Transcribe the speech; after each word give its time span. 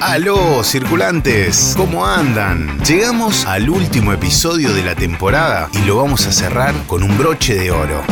Aló, 0.00 0.62
circulantes, 0.62 1.72
¿cómo 1.76 2.06
andan? 2.06 2.78
Llegamos 2.84 3.46
al 3.46 3.70
último 3.70 4.12
episodio 4.12 4.72
de 4.74 4.84
la 4.84 4.94
temporada 4.94 5.70
y 5.72 5.78
lo 5.86 5.96
vamos 5.96 6.26
a 6.26 6.32
cerrar 6.32 6.74
con 6.86 7.02
un 7.02 7.16
broche 7.16 7.54
de 7.54 7.70
oro. 7.70 8.02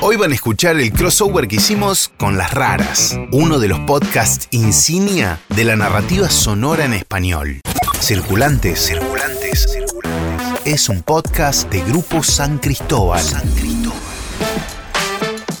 Hoy 0.00 0.16
van 0.16 0.30
a 0.30 0.34
escuchar 0.34 0.80
el 0.80 0.92
crossover 0.92 1.48
que 1.48 1.56
hicimos 1.56 2.10
con 2.16 2.38
Las 2.38 2.54
Raras, 2.54 3.18
uno 3.32 3.58
de 3.58 3.68
los 3.68 3.80
podcasts 3.80 4.46
insignia 4.52 5.40
de 5.48 5.64
la 5.64 5.76
narrativa 5.76 6.30
sonora 6.30 6.84
en 6.84 6.94
español. 6.94 7.60
Circulantes, 8.00 8.80
circulantes, 8.80 9.66
circulantes. 9.72 10.60
Es 10.64 10.88
un 10.88 11.02
podcast 11.02 11.68
de 11.68 11.82
Grupo 11.82 12.22
San 12.22 12.58
Cristóbal. 12.58 13.20
San 13.20 13.46
Cristóbal. 13.54 14.09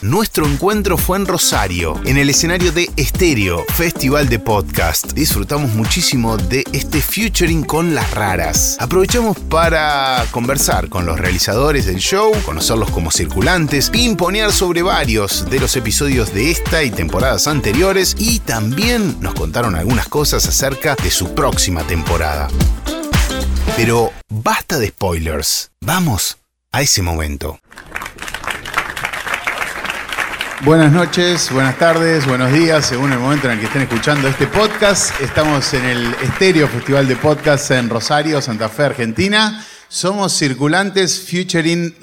Nuestro 0.02 0.46
encuentro 0.46 0.96
fue 0.96 1.18
en 1.18 1.26
Rosario, 1.26 2.00
en 2.06 2.16
el 2.16 2.30
escenario 2.30 2.72
de 2.72 2.90
Estéreo, 2.96 3.66
Festival 3.74 4.30
de 4.30 4.38
Podcast. 4.38 5.12
Disfrutamos 5.12 5.74
muchísimo 5.74 6.38
de 6.38 6.64
este 6.72 7.02
featuring 7.02 7.62
con 7.64 7.94
las 7.94 8.10
raras. 8.12 8.78
Aprovechamos 8.80 9.38
para 9.38 10.24
conversar 10.30 10.88
con 10.88 11.04
los 11.04 11.20
realizadores 11.20 11.84
del 11.84 11.98
show, 11.98 12.32
conocerlos 12.46 12.90
como 12.90 13.10
circulantes, 13.10 13.90
pimponear 13.90 14.52
sobre 14.52 14.80
varios 14.80 15.50
de 15.50 15.60
los 15.60 15.76
episodios 15.76 16.32
de 16.32 16.50
esta 16.50 16.82
y 16.82 16.90
temporadas 16.90 17.46
anteriores 17.46 18.16
y 18.18 18.38
también 18.38 19.20
nos 19.20 19.34
contaron 19.34 19.76
algunas 19.76 20.08
cosas 20.08 20.46
acerca 20.46 20.96
de 20.96 21.10
su 21.10 21.34
próxima 21.34 21.86
temporada. 21.86 22.48
Pero 23.76 24.12
basta 24.30 24.78
de 24.78 24.88
spoilers. 24.88 25.72
Vamos 25.82 26.38
a 26.72 26.80
ese 26.80 27.02
momento. 27.02 27.58
Buenas 30.62 30.92
noches, 30.92 31.50
buenas 31.50 31.78
tardes, 31.78 32.26
buenos 32.26 32.52
días, 32.52 32.84
según 32.84 33.10
el 33.12 33.18
momento 33.18 33.46
en 33.46 33.54
el 33.54 33.60
que 33.60 33.64
estén 33.64 33.80
escuchando 33.80 34.28
este 34.28 34.46
podcast. 34.46 35.18
Estamos 35.22 35.72
en 35.72 35.86
el 35.86 36.14
Estéreo 36.22 36.68
Festival 36.68 37.08
de 37.08 37.16
Podcast 37.16 37.70
en 37.70 37.88
Rosario, 37.88 38.42
Santa 38.42 38.68
Fe, 38.68 38.82
Argentina. 38.84 39.64
Somos 39.88 40.36
circulantes 40.36 41.18
featuring 41.18 41.94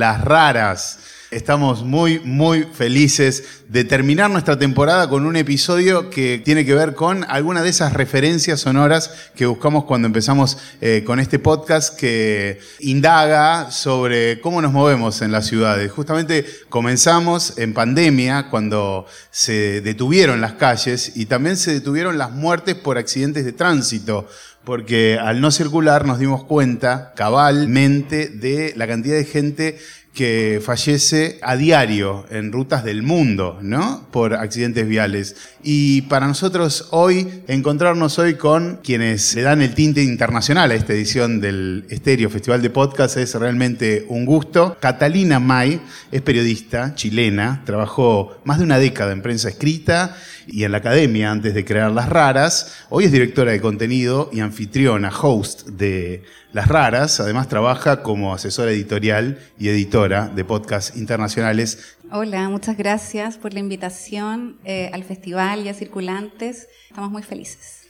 Las 0.00 0.20
Raras. 0.20 0.98
Estamos 1.32 1.82
muy, 1.82 2.20
muy 2.20 2.64
felices 2.64 3.62
de 3.66 3.84
terminar 3.84 4.30
nuestra 4.30 4.58
temporada 4.58 5.08
con 5.08 5.24
un 5.24 5.34
episodio 5.36 6.10
que 6.10 6.38
tiene 6.44 6.66
que 6.66 6.74
ver 6.74 6.94
con 6.94 7.24
alguna 7.26 7.62
de 7.62 7.70
esas 7.70 7.94
referencias 7.94 8.60
sonoras 8.60 9.30
que 9.34 9.46
buscamos 9.46 9.84
cuando 9.84 10.04
empezamos 10.04 10.58
eh, 10.82 11.04
con 11.06 11.20
este 11.20 11.38
podcast 11.38 11.98
que 11.98 12.60
indaga 12.80 13.70
sobre 13.70 14.42
cómo 14.42 14.60
nos 14.60 14.72
movemos 14.72 15.22
en 15.22 15.32
las 15.32 15.46
ciudades. 15.46 15.90
Justamente 15.90 16.44
comenzamos 16.68 17.56
en 17.56 17.72
pandemia 17.72 18.50
cuando 18.50 19.06
se 19.30 19.80
detuvieron 19.80 20.42
las 20.42 20.52
calles 20.52 21.12
y 21.14 21.24
también 21.24 21.56
se 21.56 21.72
detuvieron 21.72 22.18
las 22.18 22.30
muertes 22.30 22.74
por 22.74 22.98
accidentes 22.98 23.46
de 23.46 23.52
tránsito 23.52 24.28
porque 24.64 25.18
al 25.20 25.40
no 25.40 25.50
circular 25.50 26.06
nos 26.06 26.18
dimos 26.18 26.44
cuenta 26.44 27.12
cabalmente 27.16 28.28
de 28.28 28.74
la 28.76 28.86
cantidad 28.86 29.16
de 29.16 29.24
gente 29.24 29.78
que 30.14 30.60
fallece 30.62 31.38
a 31.40 31.56
diario 31.56 32.26
en 32.30 32.52
rutas 32.52 32.84
del 32.84 33.02
mundo, 33.02 33.58
¿no? 33.62 34.06
Por 34.10 34.34
accidentes 34.34 34.86
viales. 34.86 35.36
Y 35.62 36.02
para 36.02 36.26
nosotros 36.26 36.88
hoy, 36.90 37.42
encontrarnos 37.48 38.18
hoy 38.18 38.34
con 38.34 38.80
quienes 38.82 39.34
le 39.34 39.42
dan 39.42 39.62
el 39.62 39.74
tinte 39.74 40.02
internacional 40.02 40.70
a 40.70 40.74
esta 40.74 40.92
edición 40.92 41.40
del 41.40 41.86
Estéreo 41.88 42.28
Festival 42.28 42.60
de 42.60 42.68
Podcast 42.68 43.16
es 43.16 43.34
realmente 43.34 44.04
un 44.08 44.26
gusto. 44.26 44.76
Catalina 44.80 45.40
May 45.40 45.80
es 46.10 46.20
periodista 46.20 46.94
chilena, 46.94 47.62
trabajó 47.64 48.36
más 48.44 48.58
de 48.58 48.64
una 48.64 48.78
década 48.78 49.12
en 49.12 49.22
prensa 49.22 49.48
escrita 49.48 50.16
y 50.46 50.64
en 50.64 50.72
la 50.72 50.78
academia 50.78 51.30
antes 51.30 51.54
de 51.54 51.64
crear 51.64 51.90
Las 51.90 52.08
Raras. 52.08 52.74
Hoy 52.88 53.04
es 53.04 53.12
directora 53.12 53.52
de 53.52 53.60
contenido 53.60 54.30
y 54.32 54.40
anfitriona, 54.40 55.10
host 55.10 55.66
de 55.68 56.22
Las 56.52 56.68
Raras. 56.68 57.20
Además 57.20 57.48
trabaja 57.48 58.02
como 58.02 58.34
asesora 58.34 58.70
editorial 58.70 59.38
y 59.58 59.68
editora 59.68 60.28
de 60.28 60.44
podcasts 60.44 60.96
internacionales. 60.96 61.96
Hola, 62.10 62.48
muchas 62.48 62.76
gracias 62.76 63.38
por 63.38 63.54
la 63.54 63.60
invitación 63.60 64.58
eh, 64.64 64.90
al 64.92 65.04
festival 65.04 65.64
y 65.64 65.68
a 65.68 65.74
Circulantes. 65.74 66.68
Estamos 66.88 67.10
muy 67.10 67.22
felices. 67.22 67.81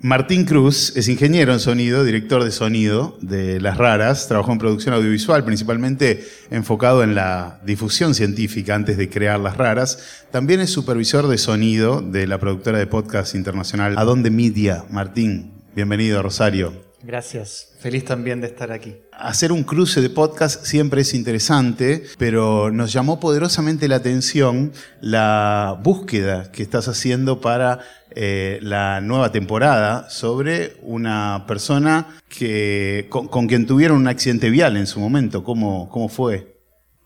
Martín 0.00 0.44
Cruz 0.44 0.96
es 0.96 1.08
ingeniero 1.08 1.52
en 1.52 1.58
sonido, 1.58 2.04
director 2.04 2.44
de 2.44 2.52
sonido 2.52 3.18
de 3.20 3.60
Las 3.60 3.78
Raras, 3.78 4.28
trabajó 4.28 4.52
en 4.52 4.58
producción 4.58 4.94
audiovisual, 4.94 5.44
principalmente 5.44 6.24
enfocado 6.50 7.02
en 7.02 7.16
la 7.16 7.60
difusión 7.64 8.14
científica 8.14 8.76
antes 8.76 8.96
de 8.96 9.10
crear 9.10 9.40
Las 9.40 9.56
Raras. 9.56 10.26
También 10.30 10.60
es 10.60 10.70
supervisor 10.70 11.26
de 11.26 11.36
sonido 11.36 12.00
de 12.00 12.28
la 12.28 12.38
productora 12.38 12.78
de 12.78 12.86
podcast 12.86 13.34
internacional 13.34 13.98
Adonde 13.98 14.30
Media. 14.30 14.84
Martín, 14.88 15.64
bienvenido 15.74 16.20
a 16.20 16.22
Rosario. 16.22 16.88
Gracias, 17.02 17.74
feliz 17.78 18.04
también 18.04 18.40
de 18.40 18.48
estar 18.48 18.72
aquí. 18.72 18.96
Hacer 19.12 19.52
un 19.52 19.62
cruce 19.62 20.00
de 20.00 20.10
podcast 20.10 20.64
siempre 20.64 21.02
es 21.02 21.14
interesante, 21.14 22.04
pero 22.18 22.72
nos 22.72 22.92
llamó 22.92 23.20
poderosamente 23.20 23.86
la 23.86 23.96
atención 23.96 24.72
la 25.00 25.78
búsqueda 25.82 26.50
que 26.50 26.62
estás 26.62 26.88
haciendo 26.88 27.40
para 27.40 27.80
eh, 28.20 28.58
la 28.62 29.00
nueva 29.00 29.30
temporada 29.30 30.10
sobre 30.10 30.72
una 30.82 31.44
persona 31.46 32.18
que, 32.28 33.06
con, 33.10 33.46
quien 33.46 33.64
tuvieron 33.64 33.98
un 33.98 34.08
accidente 34.08 34.50
vial 34.50 34.76
en 34.76 34.88
su 34.88 34.98
momento. 34.98 35.44
¿Cómo, 35.44 35.88
¿Cómo 35.88 36.08
fue? 36.08 36.58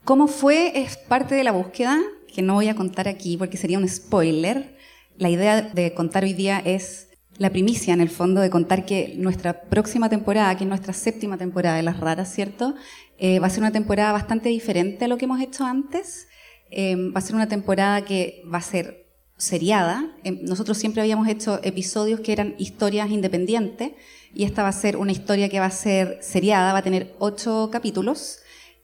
¿Cómo 0.04 0.26
fue? 0.26 0.72
Es 0.74 0.96
parte 0.96 1.34
de 1.34 1.44
la 1.44 1.52
búsqueda, 1.52 2.00
que 2.34 2.40
no 2.40 2.54
voy 2.54 2.68
a 2.68 2.74
contar 2.74 3.08
aquí 3.08 3.36
porque 3.36 3.58
sería 3.58 3.76
un 3.76 3.86
spoiler. 3.86 4.78
La 5.18 5.28
idea 5.28 5.60
de 5.60 5.92
contar 5.92 6.24
hoy 6.24 6.32
día 6.32 6.62
es 6.64 7.10
la 7.36 7.50
primicia, 7.50 7.92
en 7.92 8.00
el 8.00 8.08
fondo, 8.08 8.40
de 8.40 8.48
contar 8.48 8.86
que 8.86 9.12
nuestra 9.18 9.64
próxima 9.64 10.08
temporada, 10.08 10.56
que 10.56 10.64
es 10.64 10.68
nuestra 10.68 10.94
séptima 10.94 11.36
temporada 11.36 11.76
de 11.76 11.82
Las 11.82 12.00
Raras, 12.00 12.32
¿cierto? 12.32 12.74
Eh, 13.18 13.38
va 13.38 13.48
a 13.48 13.50
ser 13.50 13.60
una 13.60 13.72
temporada 13.72 14.12
bastante 14.12 14.48
diferente 14.48 15.04
a 15.04 15.08
lo 15.08 15.18
que 15.18 15.26
hemos 15.26 15.42
hecho 15.42 15.66
antes. 15.66 16.26
Eh, 16.70 16.96
va 17.14 17.18
a 17.18 17.20
ser 17.20 17.34
una 17.34 17.48
temporada 17.48 18.02
que 18.02 18.42
va 18.50 18.56
a 18.56 18.62
ser 18.62 19.11
seriada. 19.42 20.06
Eh, 20.24 20.38
nosotros 20.42 20.78
siempre 20.78 21.02
habíamos 21.02 21.28
hecho 21.28 21.60
episodios 21.62 22.20
que 22.20 22.32
eran 22.32 22.54
historias 22.58 23.10
independientes 23.10 23.92
y 24.34 24.44
esta 24.44 24.62
va 24.62 24.68
a 24.68 24.72
ser 24.72 24.96
una 24.96 25.12
historia 25.12 25.48
que 25.48 25.60
va 25.60 25.66
a 25.66 25.70
ser 25.70 26.18
seriada, 26.22 26.72
va 26.72 26.78
a 26.78 26.82
tener 26.82 27.14
ocho 27.18 27.68
capítulos. 27.70 28.38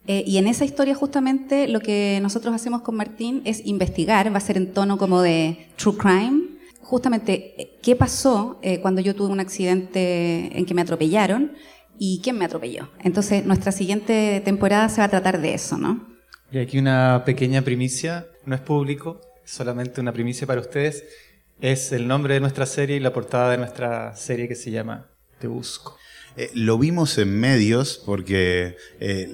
y 0.06 0.38
en 0.38 0.46
esa 0.46 0.64
historia 0.64 0.94
justamente 0.94 1.68
lo 1.68 1.80
que 1.80 2.18
nosotros 2.22 2.54
hacemos 2.54 2.80
con 2.80 2.96
Martín 2.96 3.42
es 3.44 3.66
investigar, 3.66 4.32
va 4.32 4.38
a 4.38 4.40
ser 4.40 4.56
en 4.56 4.72
tono 4.72 4.96
como 4.96 5.20
de 5.20 5.68
true 5.76 5.96
crime, 5.98 6.58
justamente 6.88 7.76
qué 7.82 7.94
pasó 7.94 8.58
eh, 8.62 8.80
cuando 8.80 9.02
yo 9.02 9.14
tuve 9.14 9.30
un 9.30 9.40
accidente 9.40 10.58
en 10.58 10.64
que 10.64 10.72
me 10.72 10.80
atropellaron 10.80 11.52
y 11.98 12.20
quién 12.22 12.38
me 12.38 12.46
atropelló. 12.46 12.88
Entonces, 13.04 13.44
nuestra 13.44 13.72
siguiente 13.72 14.40
temporada 14.42 14.88
se 14.88 15.02
va 15.02 15.04
a 15.04 15.10
tratar 15.10 15.40
de 15.42 15.52
eso, 15.52 15.76
¿no? 15.76 16.06
Y 16.50 16.58
aquí 16.58 16.78
una 16.78 17.24
pequeña 17.26 17.60
primicia, 17.60 18.26
no 18.46 18.54
es 18.54 18.62
público, 18.62 19.20
solamente 19.48 20.00
una 20.00 20.12
primicia 20.12 20.46
para 20.46 20.60
ustedes. 20.60 21.04
Es 21.60 21.92
el 21.92 22.06
nombre 22.06 22.34
de 22.34 22.40
nuestra 22.40 22.66
serie 22.66 22.96
y 22.96 23.00
la 23.00 23.12
portada 23.12 23.50
de 23.50 23.58
nuestra 23.58 24.14
serie 24.14 24.46
que 24.46 24.54
se 24.54 24.70
llama 24.70 25.08
Te 25.38 25.46
Busco. 25.46 25.96
Eh, 26.36 26.50
lo 26.54 26.78
vimos 26.78 27.18
en 27.18 27.40
medios 27.40 28.00
porque 28.04 28.76
eh, 29.00 29.28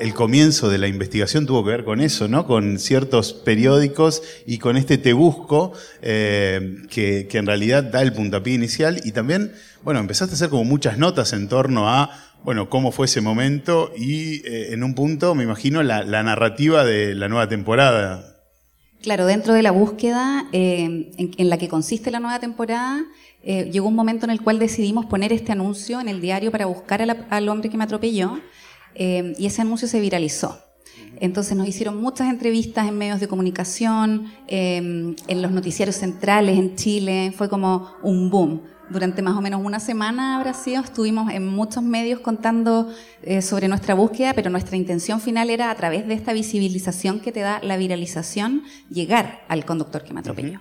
el 0.00 0.12
comienzo 0.12 0.68
de 0.68 0.76
la 0.76 0.88
investigación 0.88 1.46
tuvo 1.46 1.64
que 1.64 1.70
ver 1.70 1.84
con 1.84 2.02
eso, 2.02 2.28
¿no? 2.28 2.46
Con 2.46 2.78
ciertos 2.78 3.32
periódicos 3.32 4.22
y 4.44 4.58
con 4.58 4.76
este 4.76 4.98
Te 4.98 5.14
Busco, 5.14 5.72
eh, 6.02 6.82
que, 6.90 7.26
en 7.32 7.46
realidad 7.46 7.84
da 7.84 8.02
el 8.02 8.12
puntapié 8.12 8.54
inicial. 8.54 9.00
Y 9.04 9.12
también, 9.12 9.52
bueno, 9.82 10.00
empezaste 10.00 10.34
a 10.34 10.36
hacer 10.36 10.50
como 10.50 10.64
muchas 10.64 10.98
notas 10.98 11.32
en 11.32 11.48
torno 11.48 11.88
a, 11.88 12.10
bueno, 12.42 12.68
cómo 12.68 12.92
fue 12.92 13.06
ese 13.06 13.22
momento 13.22 13.90
y 13.96 14.42
en 14.44 14.84
un 14.84 14.94
punto, 14.94 15.34
me 15.34 15.44
imagino, 15.44 15.82
la, 15.82 16.04
narrativa 16.04 16.84
de 16.84 17.14
la 17.14 17.28
nueva 17.28 17.48
temporada. 17.48 18.33
Claro, 19.04 19.26
dentro 19.26 19.52
de 19.52 19.62
la 19.62 19.70
búsqueda 19.70 20.46
en 20.52 21.50
la 21.50 21.58
que 21.58 21.68
consiste 21.68 22.10
la 22.10 22.20
nueva 22.20 22.38
temporada, 22.38 23.04
eh, 23.42 23.68
llegó 23.70 23.86
un 23.86 23.94
momento 23.94 24.24
en 24.24 24.30
el 24.30 24.40
cual 24.40 24.58
decidimos 24.58 25.04
poner 25.04 25.30
este 25.30 25.52
anuncio 25.52 26.00
en 26.00 26.08
el 26.08 26.22
diario 26.22 26.50
para 26.50 26.64
buscar 26.64 27.02
al 27.02 27.48
hombre 27.50 27.68
que 27.68 27.76
me 27.76 27.84
atropelló 27.84 28.40
eh, 28.94 29.34
y 29.38 29.44
ese 29.44 29.60
anuncio 29.60 29.88
se 29.88 30.00
viralizó. 30.00 30.58
Entonces 31.20 31.54
nos 31.54 31.68
hicieron 31.68 32.00
muchas 32.00 32.30
entrevistas 32.30 32.88
en 32.88 32.96
medios 32.96 33.20
de 33.20 33.28
comunicación, 33.28 34.32
eh, 34.48 34.78
en 34.78 35.42
los 35.42 35.50
noticiarios 35.50 35.96
centrales 35.96 36.58
en 36.58 36.74
Chile, 36.74 37.34
fue 37.36 37.50
como 37.50 37.96
un 38.02 38.30
boom. 38.30 38.62
Durante 38.90 39.22
más 39.22 39.36
o 39.36 39.40
menos 39.40 39.62
una 39.64 39.80
semana 39.80 40.36
habrá 40.36 40.54
sido, 40.54 40.82
estuvimos 40.82 41.32
en 41.32 41.46
muchos 41.46 41.82
medios 41.82 42.20
contando 42.20 42.92
sobre 43.40 43.66
nuestra 43.68 43.94
búsqueda, 43.94 44.34
pero 44.34 44.50
nuestra 44.50 44.76
intención 44.76 45.20
final 45.20 45.50
era 45.50 45.70
a 45.70 45.74
través 45.74 46.06
de 46.06 46.14
esta 46.14 46.32
visibilización 46.32 47.20
que 47.20 47.32
te 47.32 47.40
da 47.40 47.60
la 47.62 47.76
viralización 47.76 48.62
llegar 48.90 49.44
al 49.48 49.64
conductor 49.64 50.04
que 50.04 50.12
me 50.12 50.20
atropelló. 50.20 50.60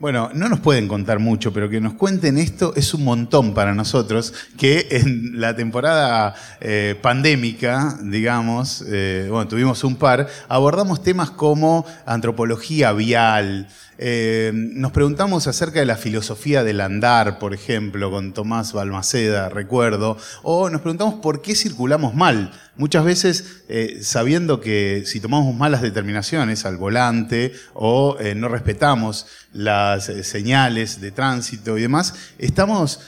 Bueno, 0.00 0.30
no 0.34 0.48
nos 0.48 0.58
pueden 0.58 0.88
contar 0.88 1.20
mucho, 1.20 1.52
pero 1.52 1.68
que 1.68 1.80
nos 1.80 1.94
cuenten 1.94 2.36
esto 2.36 2.72
es 2.74 2.94
un 2.94 3.04
montón 3.04 3.54
para 3.54 3.74
nosotros, 3.74 4.34
que 4.58 4.88
en 4.90 5.40
la 5.40 5.54
temporada 5.54 6.34
eh, 6.60 6.98
pandémica, 7.00 7.96
digamos, 8.02 8.84
eh, 8.88 9.28
bueno, 9.30 9.46
tuvimos 9.46 9.84
un 9.84 9.94
par, 9.94 10.26
abordamos 10.48 11.00
temas 11.04 11.30
como 11.30 11.86
antropología 12.06 12.92
vial, 12.92 13.68
eh, 13.98 14.50
nos 14.54 14.92
preguntamos 14.92 15.46
acerca 15.46 15.80
de 15.80 15.86
la 15.86 15.96
filosofía 15.96 16.64
del 16.64 16.80
andar, 16.80 17.38
por 17.38 17.54
ejemplo, 17.54 18.10
con 18.10 18.32
Tomás 18.32 18.72
Balmaceda, 18.72 19.48
recuerdo, 19.48 20.16
o 20.42 20.68
nos 20.70 20.80
preguntamos 20.80 21.14
por 21.14 21.42
qué 21.42 21.54
circulamos 21.54 22.14
mal. 22.14 22.52
Muchas 22.76 23.04
veces 23.04 23.62
eh, 23.68 24.00
sabiendo 24.02 24.60
que 24.60 25.04
si 25.06 25.20
tomamos 25.20 25.54
malas 25.54 25.80
determinaciones 25.80 26.64
al 26.64 26.76
volante 26.76 27.52
o 27.72 28.16
eh, 28.18 28.34
no 28.34 28.48
respetamos 28.48 29.26
las 29.52 30.06
señales 30.22 31.00
de 31.00 31.12
tránsito 31.12 31.78
y 31.78 31.82
demás, 31.82 32.14
estamos 32.38 33.00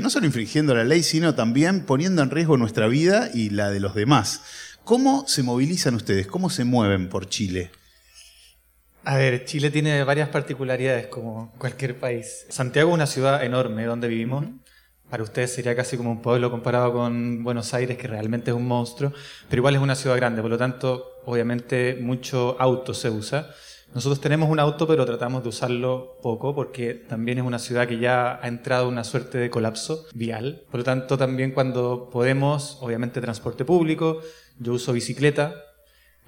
no 0.00 0.10
solo 0.10 0.26
infringiendo 0.26 0.74
la 0.74 0.84
ley, 0.84 1.02
sino 1.02 1.34
también 1.34 1.80
poniendo 1.80 2.22
en 2.22 2.30
riesgo 2.30 2.56
nuestra 2.56 2.86
vida 2.86 3.30
y 3.32 3.50
la 3.50 3.70
de 3.70 3.80
los 3.80 3.94
demás. 3.94 4.42
¿Cómo 4.84 5.24
se 5.26 5.42
movilizan 5.42 5.94
ustedes? 5.94 6.26
¿Cómo 6.26 6.50
se 6.50 6.64
mueven 6.64 7.08
por 7.08 7.28
Chile? 7.28 7.70
A 9.08 9.16
ver, 9.16 9.44
Chile 9.44 9.70
tiene 9.70 10.02
varias 10.02 10.30
particularidades 10.30 11.06
como 11.06 11.52
cualquier 11.58 11.96
país. 11.96 12.44
Santiago 12.48 12.90
es 12.90 12.94
una 12.94 13.06
ciudad 13.06 13.44
enorme 13.44 13.84
donde 13.84 14.08
vivimos. 14.08 14.46
Para 15.08 15.22
ustedes 15.22 15.54
sería 15.54 15.76
casi 15.76 15.96
como 15.96 16.10
un 16.10 16.22
pueblo 16.22 16.50
comparado 16.50 16.92
con 16.92 17.44
Buenos 17.44 17.72
Aires, 17.72 17.96
que 17.98 18.08
realmente 18.08 18.50
es 18.50 18.56
un 18.56 18.66
monstruo, 18.66 19.12
pero 19.48 19.60
igual 19.60 19.76
es 19.76 19.80
una 19.80 19.94
ciudad 19.94 20.16
grande, 20.16 20.42
por 20.42 20.50
lo 20.50 20.58
tanto, 20.58 21.20
obviamente 21.24 21.96
mucho 22.00 22.56
auto 22.58 22.94
se 22.94 23.08
usa. 23.08 23.48
Nosotros 23.94 24.20
tenemos 24.20 24.50
un 24.50 24.58
auto, 24.58 24.88
pero 24.88 25.06
tratamos 25.06 25.44
de 25.44 25.50
usarlo 25.50 26.18
poco 26.20 26.52
porque 26.56 26.94
también 26.94 27.38
es 27.38 27.44
una 27.44 27.60
ciudad 27.60 27.86
que 27.86 28.00
ya 28.00 28.40
ha 28.42 28.48
entrado 28.48 28.88
en 28.88 28.94
una 28.94 29.04
suerte 29.04 29.38
de 29.38 29.50
colapso 29.50 30.06
vial. 30.14 30.64
Por 30.68 30.78
lo 30.78 30.84
tanto, 30.84 31.16
también 31.16 31.52
cuando 31.52 32.10
podemos, 32.10 32.78
obviamente 32.80 33.20
transporte 33.20 33.64
público, 33.64 34.20
yo 34.58 34.72
uso 34.72 34.92
bicicleta, 34.92 35.54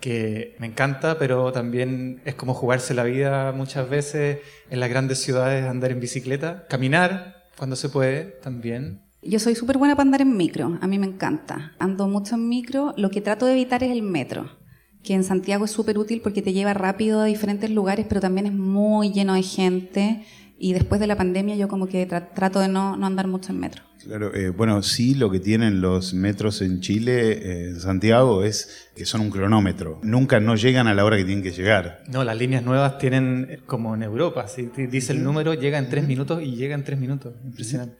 que 0.00 0.56
me 0.58 0.66
encanta, 0.66 1.18
pero 1.18 1.52
también 1.52 2.20
es 2.24 2.34
como 2.34 2.54
jugarse 2.54 2.94
la 2.94 3.04
vida 3.04 3.52
muchas 3.52 3.88
veces 3.88 4.38
en 4.70 4.80
las 4.80 4.88
grandes 4.90 5.20
ciudades, 5.20 5.64
andar 5.64 5.90
en 5.90 6.00
bicicleta, 6.00 6.66
caminar 6.68 7.44
cuando 7.56 7.76
se 7.76 7.88
puede 7.88 8.24
también. 8.42 9.02
Yo 9.22 9.40
soy 9.40 9.56
súper 9.56 9.78
buena 9.78 9.96
para 9.96 10.06
andar 10.06 10.20
en 10.20 10.36
micro, 10.36 10.78
a 10.80 10.86
mí 10.86 10.98
me 10.98 11.06
encanta. 11.06 11.72
Ando 11.78 12.06
mucho 12.06 12.36
en 12.36 12.48
micro, 12.48 12.94
lo 12.96 13.10
que 13.10 13.20
trato 13.20 13.46
de 13.46 13.52
evitar 13.52 13.82
es 13.82 13.90
el 13.90 14.02
metro, 14.02 14.58
que 15.02 15.14
en 15.14 15.24
Santiago 15.24 15.64
es 15.64 15.72
súper 15.72 15.98
útil 15.98 16.20
porque 16.20 16.42
te 16.42 16.52
lleva 16.52 16.74
rápido 16.74 17.20
a 17.20 17.24
diferentes 17.24 17.70
lugares, 17.70 18.06
pero 18.08 18.20
también 18.20 18.46
es 18.46 18.52
muy 18.52 19.12
lleno 19.12 19.34
de 19.34 19.42
gente 19.42 20.24
y 20.58 20.72
después 20.72 21.00
de 21.00 21.06
la 21.06 21.16
pandemia 21.16 21.56
yo 21.56 21.68
como 21.68 21.86
que 21.86 22.06
trato 22.06 22.60
de 22.60 22.68
no, 22.68 22.96
no, 22.96 23.06
andar 23.06 23.26
mucho 23.26 23.52
en 23.52 23.60
metro. 23.60 23.82
Claro, 24.08 24.34
eh, 24.34 24.48
bueno, 24.48 24.82
sí, 24.82 25.14
lo 25.14 25.30
que 25.30 25.38
tienen 25.38 25.82
los 25.82 26.14
metros 26.14 26.62
en 26.62 26.80
Chile, 26.80 27.32
eh, 27.32 27.68
en 27.68 27.78
Santiago, 27.78 28.42
es 28.42 28.88
que 28.96 29.04
son 29.04 29.20
un 29.20 29.28
cronómetro. 29.28 30.00
Nunca 30.02 30.40
no 30.40 30.56
llegan 30.56 30.86
a 30.86 30.94
la 30.94 31.04
hora 31.04 31.18
que 31.18 31.26
tienen 31.26 31.44
que 31.44 31.50
llegar. 31.50 32.04
No, 32.08 32.24
las 32.24 32.38
líneas 32.38 32.62
nuevas 32.62 32.96
tienen 32.96 33.46
eh, 33.50 33.60
como 33.66 33.94
en 33.94 34.02
Europa, 34.02 34.48
si 34.48 34.70
dice 34.90 35.12
el 35.12 35.22
número, 35.22 35.52
llega 35.52 35.76
en 35.76 35.90
tres 35.90 36.08
minutos 36.08 36.42
y 36.42 36.56
llega 36.56 36.74
en 36.74 36.84
tres 36.84 36.98
minutos. 36.98 37.34
Impresionante. 37.44 37.98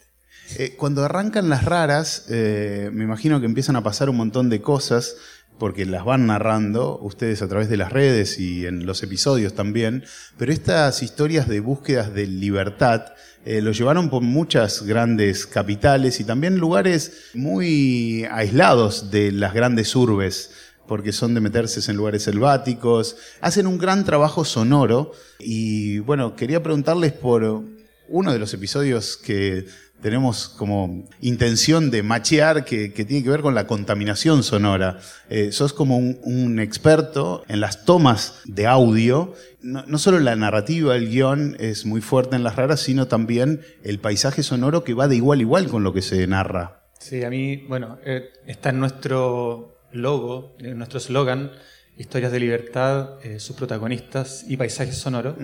cuando 0.78 1.04
arrancan 1.04 1.50
las 1.50 1.66
raras, 1.66 2.24
me 2.30 3.04
imagino 3.04 3.38
que 3.38 3.44
empiezan 3.44 3.76
a 3.76 3.82
pasar 3.82 4.08
un 4.08 4.16
montón 4.16 4.48
de 4.48 4.62
cosas 4.62 5.14
porque 5.58 5.86
las 5.86 6.04
van 6.04 6.26
narrando 6.26 6.98
ustedes 7.02 7.42
a 7.42 7.48
través 7.48 7.68
de 7.68 7.76
las 7.76 7.92
redes 7.92 8.38
y 8.38 8.66
en 8.66 8.86
los 8.86 9.02
episodios 9.02 9.54
también, 9.54 10.04
pero 10.36 10.52
estas 10.52 11.02
historias 11.02 11.48
de 11.48 11.60
búsquedas 11.60 12.14
de 12.14 12.26
libertad 12.26 13.06
eh, 13.44 13.60
lo 13.60 13.72
llevaron 13.72 14.10
por 14.10 14.22
muchas 14.22 14.82
grandes 14.82 15.46
capitales 15.46 16.20
y 16.20 16.24
también 16.24 16.58
lugares 16.58 17.30
muy 17.34 18.26
aislados 18.30 19.10
de 19.10 19.32
las 19.32 19.54
grandes 19.54 19.94
urbes 19.96 20.50
porque 20.86 21.12
son 21.12 21.34
de 21.34 21.40
meterse 21.40 21.90
en 21.90 21.98
lugares 21.98 22.22
selváticos, 22.22 23.16
hacen 23.40 23.66
un 23.66 23.78
gran 23.78 24.04
trabajo 24.04 24.44
sonoro 24.44 25.12
y 25.38 25.98
bueno, 25.98 26.34
quería 26.34 26.62
preguntarles 26.62 27.12
por 27.12 27.77
uno 28.08 28.32
de 28.32 28.38
los 28.38 28.54
episodios 28.54 29.16
que 29.16 29.66
tenemos 30.00 30.48
como 30.48 31.08
intención 31.20 31.90
de 31.90 32.02
machear 32.02 32.64
que, 32.64 32.88
tiene 32.90 33.22
que 33.22 33.30
ver 33.30 33.40
con 33.40 33.54
la 33.54 33.66
contaminación 33.66 34.42
sonora. 34.42 34.98
Eh, 35.28 35.52
sos 35.52 35.72
como 35.72 35.96
un, 35.98 36.60
experto 36.60 37.44
en 37.48 37.60
las 37.60 37.84
tomas 37.84 38.40
de 38.44 38.66
audio. 38.66 39.34
No, 39.60 39.98
solo 39.98 40.20
la 40.20 40.36
narrativa, 40.36 40.94
el 40.96 41.08
guion 41.08 41.56
es 41.58 41.84
muy 41.84 42.00
fuerte 42.00 42.36
en 42.36 42.44
las 42.44 42.56
raras, 42.56 42.80
sino 42.80 43.08
también 43.08 43.60
el 43.82 43.98
paisaje 43.98 44.42
sonoro 44.42 44.84
que 44.84 44.94
va 44.94 45.08
de 45.08 45.16
igual 45.16 45.40
a 45.40 45.42
igual 45.42 45.68
con 45.68 45.82
lo 45.82 45.92
que 45.92 46.02
se 46.02 46.26
narra. 46.26 46.82
Sí, 47.00 47.24
a 47.24 47.30
mí, 47.30 47.64
bueno, 47.68 47.98
eh, 48.04 48.30
está 48.46 48.70
en 48.70 48.80
nuestro 48.80 49.80
logo, 49.92 50.56
en 50.58 50.78
nuestro 50.78 50.98
eslogan, 50.98 51.52
Historias 51.96 52.30
de 52.30 52.38
Libertad, 52.38 53.18
eh, 53.24 53.40
sus 53.40 53.56
protagonistas 53.56 54.44
y 54.46 54.56
paisajes 54.56 54.98
sonoros. 54.98 55.34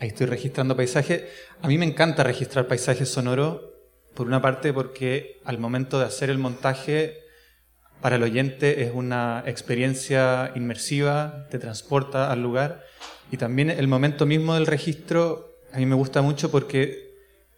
Ahí 0.00 0.08
estoy 0.08 0.26
registrando 0.26 0.74
paisajes. 0.74 1.24
A 1.60 1.68
mí 1.68 1.76
me 1.76 1.84
encanta 1.84 2.24
registrar 2.24 2.66
paisajes 2.66 3.10
sonoros 3.10 3.60
por 4.14 4.26
una 4.26 4.40
parte 4.40 4.72
porque 4.72 5.38
al 5.44 5.58
momento 5.58 5.98
de 5.98 6.06
hacer 6.06 6.30
el 6.30 6.38
montaje, 6.38 7.18
para 8.00 8.16
el 8.16 8.22
oyente 8.22 8.82
es 8.82 8.92
una 8.94 9.44
experiencia 9.44 10.52
inmersiva, 10.54 11.46
te 11.50 11.58
transporta 11.58 12.32
al 12.32 12.42
lugar. 12.42 12.82
Y 13.30 13.36
también 13.36 13.68
el 13.68 13.88
momento 13.88 14.24
mismo 14.24 14.54
del 14.54 14.66
registro 14.66 15.58
a 15.70 15.76
mí 15.76 15.84
me 15.84 15.94
gusta 15.94 16.22
mucho 16.22 16.50
porque 16.50 17.10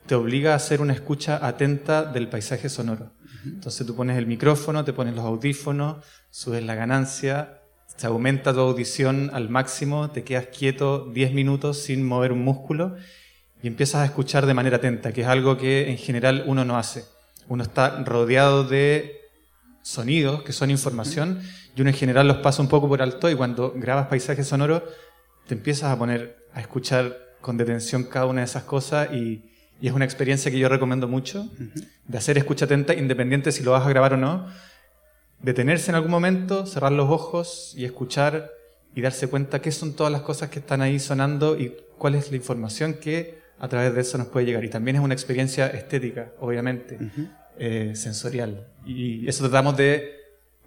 te 0.06 0.16
obliga 0.16 0.52
a 0.52 0.56
hacer 0.56 0.80
una 0.80 0.94
escucha 0.94 1.46
atenta 1.46 2.02
del 2.02 2.28
paisaje 2.28 2.68
sonoro. 2.68 3.12
Entonces 3.44 3.86
tú 3.86 3.94
pones 3.94 4.18
el 4.18 4.26
micrófono, 4.26 4.84
te 4.84 4.92
pones 4.92 5.14
los 5.14 5.24
audífonos, 5.24 6.04
subes 6.30 6.64
la 6.64 6.74
ganancia, 6.74 7.61
se 7.96 8.06
aumenta 8.06 8.52
tu 8.52 8.60
audición 8.60 9.30
al 9.32 9.48
máximo, 9.48 10.10
te 10.10 10.24
quedas 10.24 10.46
quieto 10.46 11.10
10 11.12 11.32
minutos 11.32 11.82
sin 11.82 12.06
mover 12.06 12.32
un 12.32 12.44
músculo 12.44 12.96
y 13.62 13.68
empiezas 13.68 14.02
a 14.02 14.04
escuchar 14.04 14.46
de 14.46 14.54
manera 14.54 14.78
atenta, 14.78 15.12
que 15.12 15.22
es 15.22 15.26
algo 15.26 15.56
que 15.56 15.90
en 15.90 15.98
general 15.98 16.44
uno 16.46 16.64
no 16.64 16.76
hace. 16.76 17.04
Uno 17.48 17.62
está 17.62 18.02
rodeado 18.04 18.64
de 18.64 19.20
sonidos 19.82 20.42
que 20.42 20.52
son 20.52 20.70
información 20.70 21.40
y 21.76 21.80
uno 21.80 21.90
en 21.90 21.96
general 21.96 22.28
los 22.28 22.38
pasa 22.38 22.62
un 22.62 22.68
poco 22.68 22.88
por 22.88 23.02
alto 23.02 23.30
y 23.30 23.34
cuando 23.34 23.72
grabas 23.76 24.06
paisajes 24.06 24.46
sonoros 24.46 24.82
te 25.46 25.54
empiezas 25.54 25.90
a 25.90 25.98
poner 25.98 26.46
a 26.54 26.60
escuchar 26.60 27.16
con 27.40 27.56
detención 27.56 28.04
cada 28.04 28.26
una 28.26 28.40
de 28.40 28.46
esas 28.46 28.64
cosas 28.64 29.12
y, 29.12 29.48
es 29.80 29.90
una 29.90 30.04
experiencia 30.04 30.48
que 30.48 30.60
yo 30.60 30.68
recomiendo 30.68 31.08
mucho 31.08 31.50
de 32.06 32.16
hacer 32.16 32.38
escucha 32.38 32.66
atenta 32.66 32.94
independiente 32.94 33.50
si 33.50 33.64
lo 33.64 33.72
vas 33.72 33.84
a 33.84 33.88
grabar 33.88 34.14
o 34.14 34.16
no, 34.16 34.46
detenerse 35.42 35.90
en 35.90 35.96
algún 35.96 36.10
momento, 36.10 36.66
cerrar 36.66 36.92
los 36.92 37.10
ojos 37.10 37.74
y 37.76 37.84
escuchar 37.84 38.50
y 38.94 39.00
darse 39.00 39.28
cuenta 39.28 39.60
qué 39.60 39.72
son 39.72 39.94
todas 39.94 40.12
las 40.12 40.22
cosas 40.22 40.50
que 40.50 40.60
están 40.60 40.82
ahí 40.82 40.98
sonando 40.98 41.58
y 41.58 41.74
cuál 41.98 42.14
es 42.14 42.30
la 42.30 42.36
información 42.36 42.94
que 42.94 43.40
a 43.58 43.68
través 43.68 43.94
de 43.94 44.00
eso 44.00 44.18
nos 44.18 44.28
puede 44.28 44.46
llegar. 44.46 44.64
Y 44.64 44.68
también 44.68 44.96
es 44.96 45.02
una 45.02 45.14
experiencia 45.14 45.68
estética, 45.68 46.32
obviamente, 46.40 46.98
eh, 47.58 47.92
sensorial. 47.94 48.66
Y 48.84 49.28
eso 49.28 49.44
tratamos 49.44 49.76
de 49.76 50.16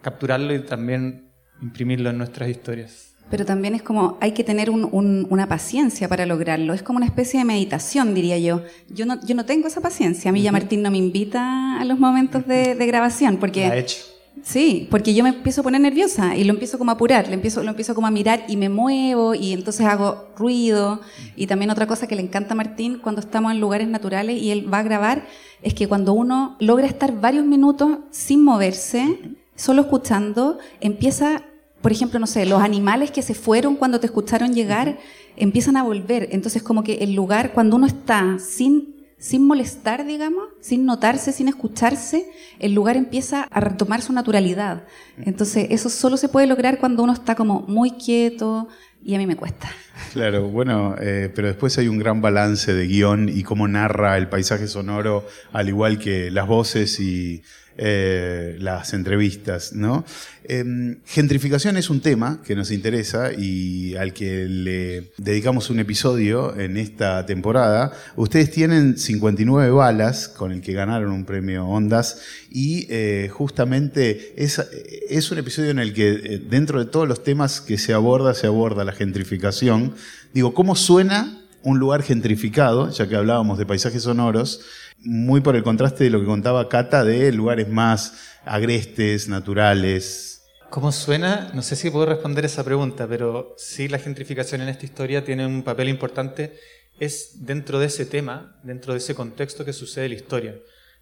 capturarlo 0.01 0.53
y 0.53 0.59
también 0.59 1.29
imprimirlo 1.61 2.09
en 2.09 2.17
nuestras 2.17 2.49
historias. 2.49 3.11
Pero 3.29 3.43
también 3.43 3.73
es 3.73 3.81
como, 3.81 4.17
hay 4.21 4.33
que 4.33 4.43
tener 4.43 4.69
una 4.69 5.47
paciencia 5.47 6.07
para 6.07 6.25
lograrlo. 6.25 6.73
Es 6.73 6.83
como 6.83 6.97
una 6.97 7.07
especie 7.07 7.39
de 7.39 7.45
meditación, 7.45 8.13
diría 8.13 8.37
yo. 8.37 8.61
Yo 8.87 9.05
no, 9.05 9.19
yo 9.25 9.33
no 9.35 9.45
tengo 9.45 9.67
esa 9.67 9.81
paciencia. 9.81 10.29
A 10.29 10.31
mí 10.31 10.43
ya 10.43 10.51
Martín 10.51 10.83
no 10.83 10.91
me 10.91 10.99
invita 10.99 11.79
a 11.81 11.85
los 11.85 11.99
momentos 11.99 12.45
de, 12.45 12.75
de 12.75 12.85
grabación 12.85 13.37
porque... 13.37 13.65
ha 13.65 13.75
hecho. 13.75 14.14
Sí, 14.45 14.87
porque 14.91 15.15
yo 15.15 15.23
me 15.23 15.29
empiezo 15.29 15.61
a 15.61 15.63
poner 15.63 15.81
nerviosa 15.81 16.37
y 16.37 16.43
lo 16.43 16.53
empiezo 16.53 16.77
como 16.77 16.91
a 16.91 16.93
apurar, 16.93 17.27
le 17.27 17.33
empiezo, 17.33 17.63
lo 17.63 17.71
empiezo 17.71 17.95
como 17.95 18.05
a 18.05 18.11
mirar 18.11 18.45
y 18.47 18.57
me 18.57 18.69
muevo 18.69 19.33
y 19.33 19.53
entonces 19.53 19.87
hago 19.87 20.27
ruido. 20.37 21.01
Y 21.35 21.47
también 21.47 21.71
otra 21.71 21.87
cosa 21.87 22.05
que 22.05 22.15
le 22.15 22.21
encanta 22.21 22.53
a 22.53 22.55
Martín 22.55 22.99
cuando 23.01 23.21
estamos 23.21 23.51
en 23.51 23.59
lugares 23.59 23.87
naturales 23.87 24.39
y 24.39 24.51
él 24.51 24.71
va 24.71 24.79
a 24.79 24.83
grabar 24.83 25.25
es 25.63 25.73
que 25.73 25.87
cuando 25.87 26.13
uno 26.13 26.57
logra 26.59 26.85
estar 26.85 27.19
varios 27.19 27.43
minutos 27.43 27.97
sin 28.11 28.43
moverse, 28.43 29.17
solo 29.55 29.81
escuchando, 29.81 30.59
empieza, 30.79 31.41
por 31.81 31.91
ejemplo, 31.91 32.19
no 32.19 32.27
sé, 32.27 32.45
los 32.45 32.61
animales 32.61 33.09
que 33.09 33.23
se 33.23 33.33
fueron 33.33 33.75
cuando 33.75 33.99
te 33.99 34.05
escucharon 34.05 34.53
llegar, 34.53 34.99
empiezan 35.37 35.75
a 35.75 35.81
volver. 35.81 36.29
Entonces 36.31 36.61
como 36.61 36.83
que 36.83 36.97
el 36.97 37.15
lugar, 37.15 37.51
cuando 37.53 37.77
uno 37.77 37.87
está 37.87 38.37
sin 38.37 38.94
sin 39.25 39.47
molestar, 39.47 40.05
digamos, 40.05 40.49
sin 40.61 40.85
notarse, 40.85 41.31
sin 41.31 41.47
escucharse, 41.47 42.29
el 42.59 42.75
lugar 42.75 42.95
empieza 42.95 43.41
a 43.41 43.59
retomar 43.59 44.03
su 44.03 44.13
naturalidad. 44.13 44.83
Entonces, 45.17 45.65
eso 45.71 45.89
solo 45.89 46.15
se 46.15 46.29
puede 46.29 46.45
lograr 46.45 46.77
cuando 46.77 47.01
uno 47.01 47.11
está 47.11 47.33
como 47.33 47.61
muy 47.61 47.93
quieto 47.93 48.67
y 49.03 49.15
a 49.15 49.17
mí 49.17 49.25
me 49.25 49.35
cuesta. 49.35 49.67
Claro, 50.13 50.47
bueno, 50.49 50.93
eh, 51.01 51.31
pero 51.33 51.47
después 51.47 51.75
hay 51.79 51.87
un 51.87 51.97
gran 51.97 52.21
balance 52.21 52.75
de 52.75 52.85
guion 52.85 53.27
y 53.27 53.41
cómo 53.41 53.67
narra 53.67 54.15
el 54.15 54.29
paisaje 54.29 54.67
sonoro, 54.67 55.25
al 55.51 55.69
igual 55.69 55.97
que 55.97 56.29
las 56.29 56.45
voces 56.45 56.99
y 56.99 57.41
eh, 57.77 58.55
las 58.59 58.93
entrevistas, 58.93 59.73
¿no? 59.73 60.05
Em, 60.45 60.97
gentrificación 61.05 61.75
es 61.75 61.89
un 61.89 61.99
tema 61.99 62.41
que 62.45 62.55
nos 62.55 62.71
interesa 62.71 63.33
y 63.33 63.95
al 63.95 64.13
que 64.13 64.45
le 64.45 65.11
dedicamos 65.17 65.69
un 65.69 65.79
episodio 65.79 66.55
en 66.57 66.77
esta 66.77 67.25
temporada. 67.25 67.91
Ustedes 68.15 68.51
tienen 68.51 68.97
59 68.97 69.71
balas 69.71 70.29
con 70.29 70.51
el 70.51 70.61
que 70.61 70.73
ganaron 70.73 71.11
un 71.11 71.25
premio 71.25 71.65
Ondas 71.65 72.21
y 72.49 72.87
eh, 72.89 73.29
justamente 73.31 74.33
es, 74.37 74.61
es 75.09 75.31
un 75.31 75.39
episodio 75.39 75.71
en 75.71 75.79
el 75.79 75.93
que 75.93 76.11
eh, 76.11 76.41
dentro 76.49 76.79
de 76.79 76.89
todos 76.89 77.07
los 77.07 77.23
temas 77.23 77.59
que 77.59 77.77
se 77.77 77.93
aborda, 77.93 78.33
se 78.33 78.47
aborda 78.47 78.85
la 78.85 78.93
gentrificación. 78.93 79.95
Digo, 80.33 80.53
¿cómo 80.53 80.75
suena 80.75 81.41
un 81.65 81.79
lugar 81.79 82.03
gentrificado, 82.03 82.91
ya 82.91 83.09
que 83.09 83.15
hablábamos 83.15 83.57
de 83.57 83.65
paisajes 83.65 84.03
sonoros, 84.03 84.61
muy 84.99 85.41
por 85.41 85.55
el 85.55 85.63
contraste 85.63 86.05
de 86.05 86.09
lo 86.09 86.19
que 86.19 86.25
contaba 86.25 86.69
Cata 86.69 87.03
de 87.03 87.31
lugares 87.31 87.69
más 87.69 88.13
agrestes, 88.45 89.27
naturales. 89.27 90.43
¿Cómo 90.69 90.91
suena? 90.91 91.51
No 91.53 91.61
sé 91.61 91.75
si 91.75 91.89
puedo 91.89 92.05
responder 92.05 92.43
esa 92.45 92.63
pregunta, 92.63 93.07
pero 93.07 93.55
sí 93.57 93.87
la 93.87 93.99
gentrificación 93.99 94.61
en 94.61 94.69
esta 94.69 94.85
historia 94.85 95.23
tiene 95.23 95.45
un 95.45 95.63
papel 95.63 95.89
importante. 95.89 96.59
Es 96.99 97.45
dentro 97.45 97.79
de 97.79 97.85
ese 97.85 98.05
tema, 98.05 98.59
dentro 98.63 98.93
de 98.93 98.99
ese 98.99 99.15
contexto 99.15 99.63
que 99.63 99.73
sucede 99.73 100.09
la 100.09 100.15
historia. 100.15 100.55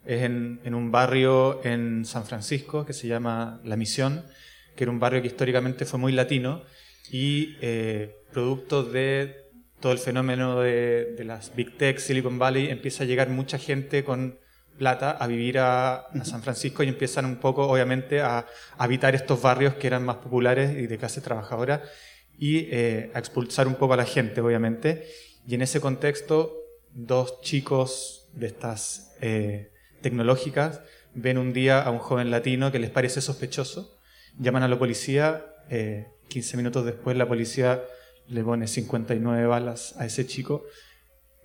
Es 0.06 0.24
en, 0.24 0.60
un 0.66 0.92
barrio 0.92 1.64
en 1.64 2.06
San 2.06 2.26
Francisco 2.26 2.86
que 2.86 2.94
se 2.94 3.08
llama 3.08 3.62
La 3.64 3.78
Misión, 3.78 4.24
que 4.76 4.84
era 4.84 4.92
un 4.92 5.00
barrio 5.00 5.22
que 5.22 5.28
históricamente 5.28 5.86
fue 5.86 6.00
muy 6.00 6.12
latino 6.12 6.64
y 7.10 7.56
eh, 7.62 8.16
producto 8.32 8.84
de 8.84 9.43
todo 9.84 9.92
el 9.92 10.00
fenómeno 10.00 10.62
de, 10.62 11.22
las 11.26 11.54
Big 11.58 11.78
Tech, 11.78 11.98
Silicon 11.98 12.40
Valley, 12.40 12.70
empieza 12.70 13.04
a 13.04 13.06
llegar 13.06 13.28
mucha 13.28 13.58
gente 13.58 14.06
con 14.06 14.40
plata 14.78 15.12
a 15.12 15.28
vivir 15.28 15.60
a, 15.60 16.08
San 16.24 16.42
Francisco 16.42 16.84
y 16.84 16.88
empiezan 16.88 17.26
un 17.26 17.36
poco, 17.36 17.68
obviamente, 17.68 18.22
a, 18.22 18.46
habitar 18.78 19.14
estos 19.14 19.42
barrios 19.42 19.74
que 19.74 19.88
eran 19.88 20.06
más 20.06 20.16
populares 20.16 20.72
y 20.72 20.88
de 20.88 20.98
clase 20.98 21.20
trabajadora 21.20 21.84
y 22.40 22.70
eh, 22.72 23.12
a 23.14 23.20
expulsar 23.20 23.68
un 23.68 23.76
poco 23.76 23.94
a 23.94 23.98
la 23.98 24.06
gente, 24.06 24.40
obviamente. 24.40 25.06
Y 25.46 25.56
en 25.56 25.62
ese 25.62 25.82
contexto, 25.82 26.56
dos 26.94 27.42
chicos 27.42 28.30
de 28.32 28.48
estas 28.48 29.18
eh, 29.20 29.74
tecnológicas 30.02 30.80
ven 31.14 31.38
un 31.38 31.52
día 31.52 31.82
a 31.82 31.92
un 31.92 32.00
joven 32.00 32.32
latino 32.32 32.72
que 32.72 32.80
les 32.80 32.90
parece 32.90 33.20
sospechoso, 33.20 34.00
llaman 34.40 34.64
a 34.64 34.70
la 34.70 34.80
policía, 34.80 35.46
15 35.68 36.08
eh, 36.54 36.58
minutos 36.58 36.86
después 36.86 37.18
la 37.18 37.28
policía 37.28 37.84
le 38.28 38.44
pone 38.44 38.68
59 38.68 39.46
balas 39.46 39.96
a 39.98 40.06
ese 40.06 40.26
chico 40.26 40.64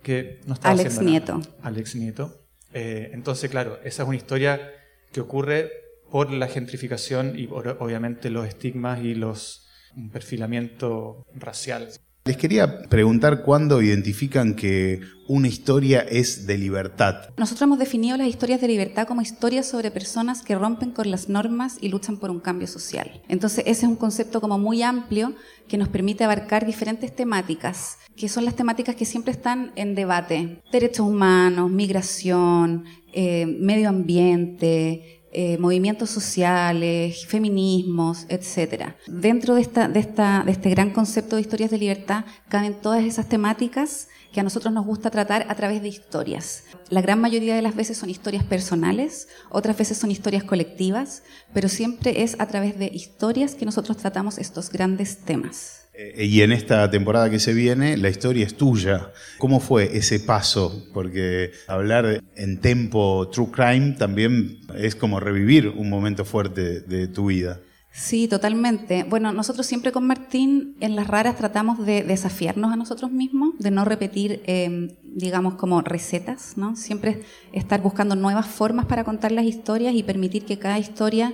que 0.03 0.41
no 0.45 0.53
está 0.53 0.69
Alex 0.69 1.01
Nieto. 1.01 1.41
Alex 1.61 1.95
Nieto. 1.95 2.45
Eh, 2.73 3.11
entonces, 3.13 3.49
claro, 3.49 3.79
esa 3.83 4.03
es 4.03 4.07
una 4.07 4.17
historia 4.17 4.71
que 5.11 5.21
ocurre 5.21 5.71
por 6.11 6.31
la 6.31 6.47
gentrificación 6.47 7.37
y 7.37 7.47
por, 7.47 7.77
obviamente 7.79 8.29
los 8.29 8.47
estigmas 8.47 9.03
y 9.03 9.15
los 9.15 9.65
un 9.95 10.09
perfilamiento 10.09 11.25
racial. 11.33 11.89
Les 12.25 12.37
quería 12.37 12.83
preguntar 12.89 13.43
cuándo 13.43 13.81
identifican 13.81 14.53
que 14.53 15.01
una 15.27 15.47
historia 15.47 15.99
es 16.01 16.47
de 16.47 16.57
libertad. 16.57 17.29
Nosotros 17.37 17.61
hemos 17.63 17.79
definido 17.79 18.17
las 18.17 18.27
historias 18.27 18.61
de 18.61 18.67
libertad 18.67 19.07
como 19.07 19.21
historias 19.21 19.67
sobre 19.67 19.91
personas 19.91 20.41
que 20.41 20.55
rompen 20.55 20.91
con 20.91 21.09
las 21.11 21.29
normas 21.29 21.77
y 21.81 21.89
luchan 21.89 22.17
por 22.17 22.29
un 22.29 22.39
cambio 22.39 22.67
social. 22.67 23.21
Entonces 23.29 23.63
ese 23.67 23.85
es 23.85 23.89
un 23.89 23.95
concepto 23.95 24.41
como 24.41 24.57
muy 24.57 24.81
amplio 24.83 25.33
que 25.67 25.77
nos 25.77 25.87
permite 25.87 26.23
abarcar 26.23 26.65
diferentes 26.65 27.15
temáticas, 27.15 27.97
que 28.15 28.27
son 28.27 28.43
las 28.43 28.55
temáticas 28.55 28.95
que 28.95 29.05
siempre 29.05 29.31
están 29.31 29.71
en 29.75 29.95
debate. 29.95 30.61
Derechos 30.71 31.07
humanos, 31.07 31.71
migración, 31.71 32.85
eh, 33.13 33.45
medio 33.45 33.89
ambiente, 33.89 35.18
eh, 35.31 35.57
movimientos 35.57 36.09
sociales, 36.09 37.25
feminismos, 37.27 38.25
etc. 38.29 38.93
Dentro 39.07 39.55
de, 39.55 39.61
esta, 39.61 39.87
de, 39.87 39.99
esta, 39.99 40.43
de 40.43 40.51
este 40.51 40.69
gran 40.69 40.91
concepto 40.91 41.35
de 41.35 41.43
historias 41.43 41.71
de 41.71 41.77
libertad 41.77 42.25
caben 42.47 42.73
todas 42.81 43.03
esas 43.03 43.29
temáticas 43.29 44.07
que 44.31 44.39
a 44.39 44.43
nosotros 44.43 44.73
nos 44.73 44.85
gusta 44.85 45.09
tratar 45.09 45.45
a 45.49 45.55
través 45.55 45.81
de 45.81 45.87
historias. 45.87 46.63
La 46.89 47.01
gran 47.01 47.19
mayoría 47.19 47.55
de 47.55 47.61
las 47.61 47.75
veces 47.75 47.97
son 47.97 48.09
historias 48.09 48.43
personales, 48.43 49.27
otras 49.49 49.77
veces 49.77 49.97
son 49.97 50.11
historias 50.11 50.43
colectivas, 50.43 51.23
pero 51.53 51.69
siempre 51.69 52.23
es 52.23 52.35
a 52.39 52.47
través 52.47 52.77
de 52.77 52.87
historias 52.93 53.55
que 53.55 53.65
nosotros 53.65 53.97
tratamos 53.97 54.37
estos 54.37 54.69
grandes 54.71 55.19
temas. 55.19 55.88
Eh, 55.99 56.25
y 56.25 56.41
en 56.43 56.53
esta 56.53 56.89
temporada 56.89 57.29
que 57.29 57.39
se 57.39 57.53
viene, 57.53 57.97
la 57.97 58.07
historia 58.07 58.45
es 58.45 58.55
tuya. 58.55 59.11
¿Cómo 59.37 59.59
fue 59.59 59.97
ese 59.97 60.21
paso? 60.21 60.87
Porque 60.93 61.51
hablar 61.67 62.23
en 62.35 62.61
tempo 62.61 63.29
true 63.29 63.51
crime 63.51 63.95
también 63.97 64.61
es 64.75 64.95
como 64.95 65.19
revivir 65.19 65.67
un 65.67 65.89
momento 65.89 66.23
fuerte 66.23 66.79
de 66.79 67.09
tu 67.09 67.25
vida. 67.25 67.59
Sí, 67.91 68.29
totalmente. 68.29 69.03
Bueno, 69.03 69.33
nosotros 69.33 69.65
siempre 69.65 69.91
con 69.91 70.07
Martín 70.07 70.77
en 70.79 70.95
las 70.95 71.07
raras 71.07 71.35
tratamos 71.35 71.85
de 71.85 72.03
desafiarnos 72.03 72.71
a 72.71 72.77
nosotros 72.77 73.11
mismos, 73.11 73.55
de 73.59 73.71
no 73.71 73.83
repetir, 73.83 74.41
em, 74.45 74.95
digamos, 75.03 75.55
como 75.55 75.81
recetas, 75.81 76.53
¿no? 76.55 76.77
Siempre 76.77 77.23
estar 77.51 77.81
buscando 77.81 78.15
nuevas 78.15 78.47
formas 78.47 78.85
para 78.85 79.03
contar 79.03 79.33
las 79.33 79.43
historias 79.43 79.93
y 79.95 80.03
permitir 80.03 80.45
que 80.45 80.59
cada 80.59 80.79
historia 80.79 81.33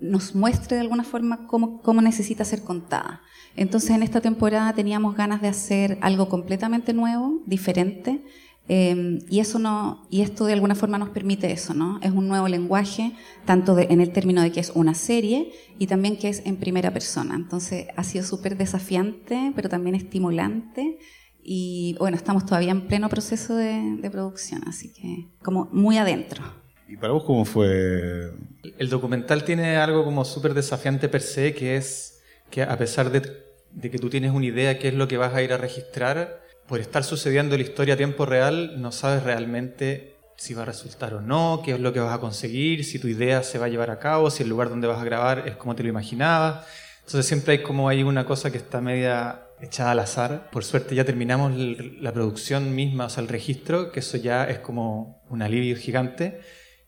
nos 0.00 0.34
muestre 0.34 0.76
de 0.76 0.82
alguna 0.82 1.02
forma 1.02 1.46
cómo, 1.48 1.82
cómo 1.82 2.02
necesita 2.02 2.44
ser 2.44 2.62
contada. 2.62 3.22
Entonces 3.60 3.90
en 3.90 4.02
esta 4.02 4.22
temporada 4.22 4.72
teníamos 4.72 5.14
ganas 5.14 5.42
de 5.42 5.48
hacer 5.48 5.98
algo 6.00 6.30
completamente 6.30 6.94
nuevo, 6.94 7.42
diferente, 7.44 8.22
em, 8.68 9.18
y 9.28 9.40
eso 9.40 9.58
no, 9.58 10.06
y 10.08 10.22
esto 10.22 10.46
de 10.46 10.54
alguna 10.54 10.74
forma 10.74 10.96
nos 10.96 11.10
permite 11.10 11.52
eso, 11.52 11.74
¿no? 11.74 12.00
Es 12.00 12.10
un 12.10 12.26
nuevo 12.26 12.48
lenguaje, 12.48 13.12
tanto 13.44 13.78
en 13.78 14.00
el 14.00 14.12
término 14.12 14.40
de 14.40 14.50
que 14.50 14.60
es 14.60 14.72
una 14.74 14.94
serie 14.94 15.52
y 15.78 15.88
también 15.88 16.16
que 16.16 16.30
es 16.30 16.40
en 16.46 16.56
primera 16.56 16.90
persona. 16.90 17.34
Entonces 17.34 17.88
ha 17.98 18.02
sido 18.02 18.24
súper 18.24 18.56
desafiante, 18.56 19.52
pero 19.54 19.68
también 19.68 19.94
estimulante. 19.94 20.98
Y 21.42 21.96
bueno, 21.98 22.16
estamos 22.16 22.46
todavía 22.46 22.70
en 22.70 22.86
pleno 22.86 23.10
proceso 23.10 23.56
de, 23.56 23.98
de 24.00 24.10
producción, 24.10 24.62
así 24.68 24.90
que 24.90 25.28
como 25.42 25.68
muy 25.70 25.98
adentro. 25.98 26.42
¿Y 26.88 26.96
para 26.96 27.12
vos 27.12 27.24
cómo 27.24 27.44
fue? 27.44 28.32
El 28.78 28.88
documental 28.88 29.44
tiene 29.44 29.76
algo 29.76 30.02
como 30.02 30.24
súper 30.24 30.54
desafiante 30.54 31.10
per 31.10 31.20
se, 31.20 31.52
que 31.52 31.76
es 31.76 32.22
que 32.50 32.62
a 32.62 32.76
pesar 32.76 33.10
de, 33.10 33.49
que 33.80 33.98
tú 33.98 34.10
tienes 34.10 34.32
una 34.32 34.46
idea 34.46 34.70
de 34.70 34.78
qué 34.78 34.88
es 34.88 34.94
lo 34.94 35.08
que 35.08 35.16
vas 35.16 35.34
a 35.34 35.42
ir 35.42 35.52
a 35.52 35.58
registrar, 35.58 36.40
por 36.66 36.80
estar 36.80 37.02
sucediendo 37.02 37.56
la 37.56 37.62
historia 37.62 37.94
a 37.94 37.96
tiempo 37.96 38.26
real, 38.26 38.80
no 38.80 38.92
sabes 38.92 39.22
realmente 39.24 40.16
si 40.36 40.54
va 40.54 40.62
a 40.62 40.66
resultar 40.66 41.12
o 41.14 41.20
no, 41.20 41.60
qué 41.64 41.72
es 41.72 41.80
lo 41.80 41.92
que 41.92 42.00
vas 42.00 42.14
a 42.14 42.20
conseguir, 42.20 42.84
si 42.84 42.98
tu 42.98 43.08
idea 43.08 43.42
se 43.42 43.58
va 43.58 43.66
a 43.66 43.68
llevar 43.68 43.90
a 43.90 43.98
cabo, 43.98 44.30
si 44.30 44.42
el 44.42 44.48
lugar 44.48 44.70
donde 44.70 44.86
vas 44.86 45.00
a 45.00 45.04
grabar 45.04 45.46
es 45.46 45.56
como 45.56 45.74
te 45.74 45.82
lo 45.82 45.88
imaginabas. 45.88 46.64
Entonces 47.00 47.26
siempre 47.26 47.52
hay 47.52 47.62
como 47.62 47.88
hay 47.88 48.02
una 48.02 48.24
cosa 48.24 48.50
que 48.50 48.58
está 48.58 48.80
media 48.80 49.42
echada 49.60 49.90
al 49.90 49.98
azar. 49.98 50.48
Por 50.50 50.64
suerte 50.64 50.94
ya 50.94 51.04
terminamos 51.04 51.52
la 51.56 52.12
producción 52.12 52.74
misma, 52.74 53.06
o 53.06 53.08
sea, 53.10 53.22
el 53.22 53.28
registro, 53.28 53.92
que 53.92 54.00
eso 54.00 54.16
ya 54.16 54.44
es 54.44 54.60
como 54.60 55.22
un 55.28 55.42
alivio 55.42 55.76
gigante. 55.76 56.40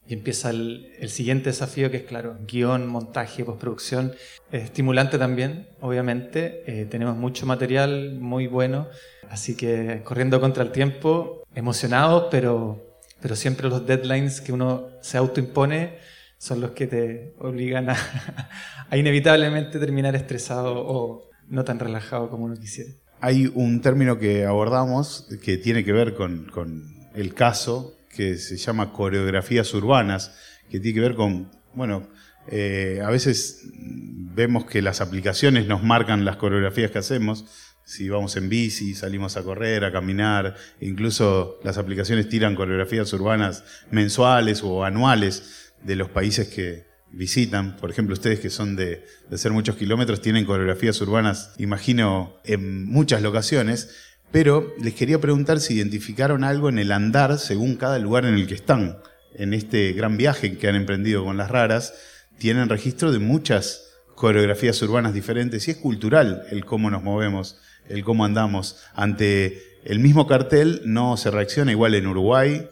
Y 0.06 0.14
empieza 0.14 0.50
el, 0.50 1.08
siguiente 1.08 1.50
desafío 1.50 1.90
que 1.90 1.98
es, 1.98 2.02
claro, 2.02 2.36
guion, 2.46 2.86
montaje, 2.86 3.44
postproducción. 3.44 4.12
Es 4.50 4.64
estimulante 4.64 5.16
también, 5.16 5.68
obviamente. 5.80 6.64
Eh, 6.66 6.86
tenemos 6.86 7.16
mucho 7.16 7.46
material 7.46 8.16
muy 8.18 8.46
bueno. 8.46 8.88
Así 9.30 9.56
que 9.56 10.02
corriendo 10.04 10.40
contra 10.40 10.64
el 10.64 10.72
tiempo, 10.72 11.44
emocionados, 11.54 12.26
pero, 12.30 12.98
pero 13.20 13.36
siempre 13.36 13.68
los 13.68 13.86
deadlines 13.86 14.40
que 14.40 14.52
uno 14.52 14.88
se 15.00 15.18
autoimpone 15.18 15.98
son 16.36 16.60
los 16.60 16.72
que 16.72 16.88
te 16.88 17.34
obligan 17.38 17.88
a, 17.88 17.96
a 18.90 18.96
inevitablemente 18.96 19.78
terminar 19.78 20.16
estresado 20.16 20.74
o 20.76 21.30
no 21.48 21.64
tan 21.64 21.78
relajado 21.78 22.28
como 22.28 22.46
uno 22.46 22.56
quisiera. 22.56 22.90
Hay 23.20 23.50
un 23.54 23.80
término 23.80 24.18
que 24.18 24.44
abordamos 24.44 25.28
que 25.44 25.56
tiene 25.56 25.84
que 25.84 25.92
ver 25.92 26.14
con, 26.14 26.46
con 26.46 26.92
el 27.14 27.34
caso 27.34 27.96
que 28.14 28.36
se 28.36 28.56
llama 28.56 28.92
coreografías 28.92 29.72
urbanas, 29.74 30.36
que 30.70 30.78
tiene 30.80 30.94
que 30.94 31.00
ver 31.00 31.14
con, 31.14 31.50
bueno, 31.74 32.08
eh, 32.48 33.00
a 33.04 33.10
veces 33.10 33.62
vemos 33.74 34.64
que 34.66 34.82
las 34.82 35.00
aplicaciones 35.00 35.66
nos 35.66 35.82
marcan 35.82 36.24
las 36.24 36.36
coreografías 36.36 36.90
que 36.90 36.98
hacemos, 36.98 37.44
si 37.84 38.08
vamos 38.08 38.36
en 38.36 38.48
bici, 38.48 38.94
salimos 38.94 39.36
a 39.36 39.42
correr, 39.42 39.84
a 39.84 39.92
caminar, 39.92 40.56
incluso 40.80 41.58
las 41.64 41.78
aplicaciones 41.78 42.28
tiran 42.28 42.54
coreografías 42.54 43.12
urbanas 43.12 43.64
mensuales 43.90 44.62
o 44.62 44.84
anuales 44.84 45.72
de 45.82 45.96
los 45.96 46.08
países 46.08 46.48
que 46.48 46.86
visitan. 47.10 47.76
Por 47.76 47.90
ejemplo, 47.90 48.14
ustedes 48.14 48.40
que 48.40 48.50
son 48.50 48.76
de, 48.76 49.04
de 49.28 49.34
hacer 49.34 49.52
muchos 49.52 49.76
kilómetros 49.76 50.20
tienen 50.20 50.44
coreografías 50.44 51.00
urbanas, 51.00 51.52
imagino, 51.58 52.36
en 52.44 52.86
muchas 52.86 53.20
locaciones. 53.20 54.11
Pero 54.32 54.72
les 54.80 54.94
quería 54.94 55.20
preguntar 55.20 55.60
si 55.60 55.74
identificaron 55.74 56.42
algo 56.42 56.70
en 56.70 56.78
el 56.78 56.90
andar 56.90 57.38
según 57.38 57.76
cada 57.76 57.98
lugar 57.98 58.24
en 58.24 58.34
el 58.34 58.46
que 58.46 58.54
están. 58.54 58.98
En 59.34 59.52
este 59.52 59.92
gran 59.92 60.16
viaje 60.16 60.56
que 60.56 60.68
han 60.68 60.74
emprendido 60.74 61.22
con 61.24 61.36
las 61.36 61.50
raras, 61.50 61.94
tienen 62.38 62.70
registro 62.70 63.12
de 63.12 63.18
muchas 63.18 63.92
coreografías 64.14 64.80
urbanas 64.82 65.12
diferentes 65.12 65.68
y 65.68 65.72
es 65.72 65.76
cultural 65.76 66.44
el 66.50 66.64
cómo 66.64 66.90
nos 66.90 67.02
movemos, 67.02 67.60
el 67.88 68.04
cómo 68.04 68.24
andamos. 68.24 68.82
Ante 68.94 69.62
el 69.84 69.98
mismo 69.98 70.26
cartel 70.26 70.80
no 70.86 71.16
se 71.18 71.30
reacciona 71.30 71.72
igual 71.72 71.94
en 71.94 72.06
Uruguay. 72.06 72.68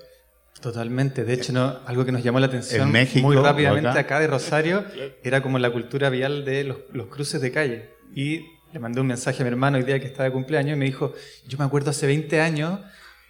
Totalmente, 0.62 1.25
de 1.25 1.35
hecho, 1.35 1.52
no, 1.52 1.79
algo 1.87 2.05
que 2.05 2.12
nos 2.12 2.23
llamó 2.23 2.40
la 2.40 2.47
atención 2.47 2.88
En 2.88 2.93
México, 2.93 3.26
muy 3.26 3.37
rápidamente 3.37 3.88
acá. 3.88 4.00
acá. 4.00 4.21
de 4.21 4.26
Rosario 4.26 4.85
era 5.23 5.43
como 5.43 5.59
la 5.59 5.71
cultura 5.71 6.11
vial 6.11 6.45
de 6.45 6.64
los, 6.64 6.79
los 6.93 7.07
cruces 7.09 7.40
de 7.40 7.50
calle. 7.50 7.90
Y 8.14 8.45
le 8.73 8.79
mandé 8.79 9.00
un 9.00 9.07
mensaje 9.07 9.43
a 9.43 9.45
mi 9.45 9.50
hermano 9.50 9.79
el 9.79 9.87
día 9.87 9.99
que 9.99 10.07
estaba 10.07 10.25
de 10.25 10.33
cumpleaños 10.33 10.77
y 10.77 10.79
me 10.79 10.85
dijo, 10.85 11.12
yo 11.47 11.59
me 11.59 11.65
acuerdo 11.65 11.91
hace 11.91 12.07
20 12.07 12.41
años 12.41 12.81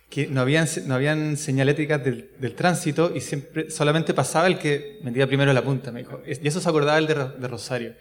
que 0.09 0.26
no 0.26 0.40
habían, 0.40 0.66
no 0.87 0.94
habían 0.94 1.37
señaléticas 1.37 2.04
del, 2.04 2.32
del 2.38 2.54
tránsito 2.54 3.12
y 3.14 3.20
siempre 3.20 3.70
solamente 3.70 4.12
pasaba 4.12 4.49
el 4.49 4.59
que 4.59 4.99
metía 5.02 5.26
primero 5.26 5.52
la 5.52 5.62
punta, 5.62 5.92
me 5.92 6.00
dijo. 6.00 6.20
Y 6.26 6.47
eso 6.47 6.61
se 6.61 6.68
acordaba 6.68 6.99
el 6.99 7.06
de, 7.06 7.14
de 7.14 7.49
Rosario. 7.49 7.94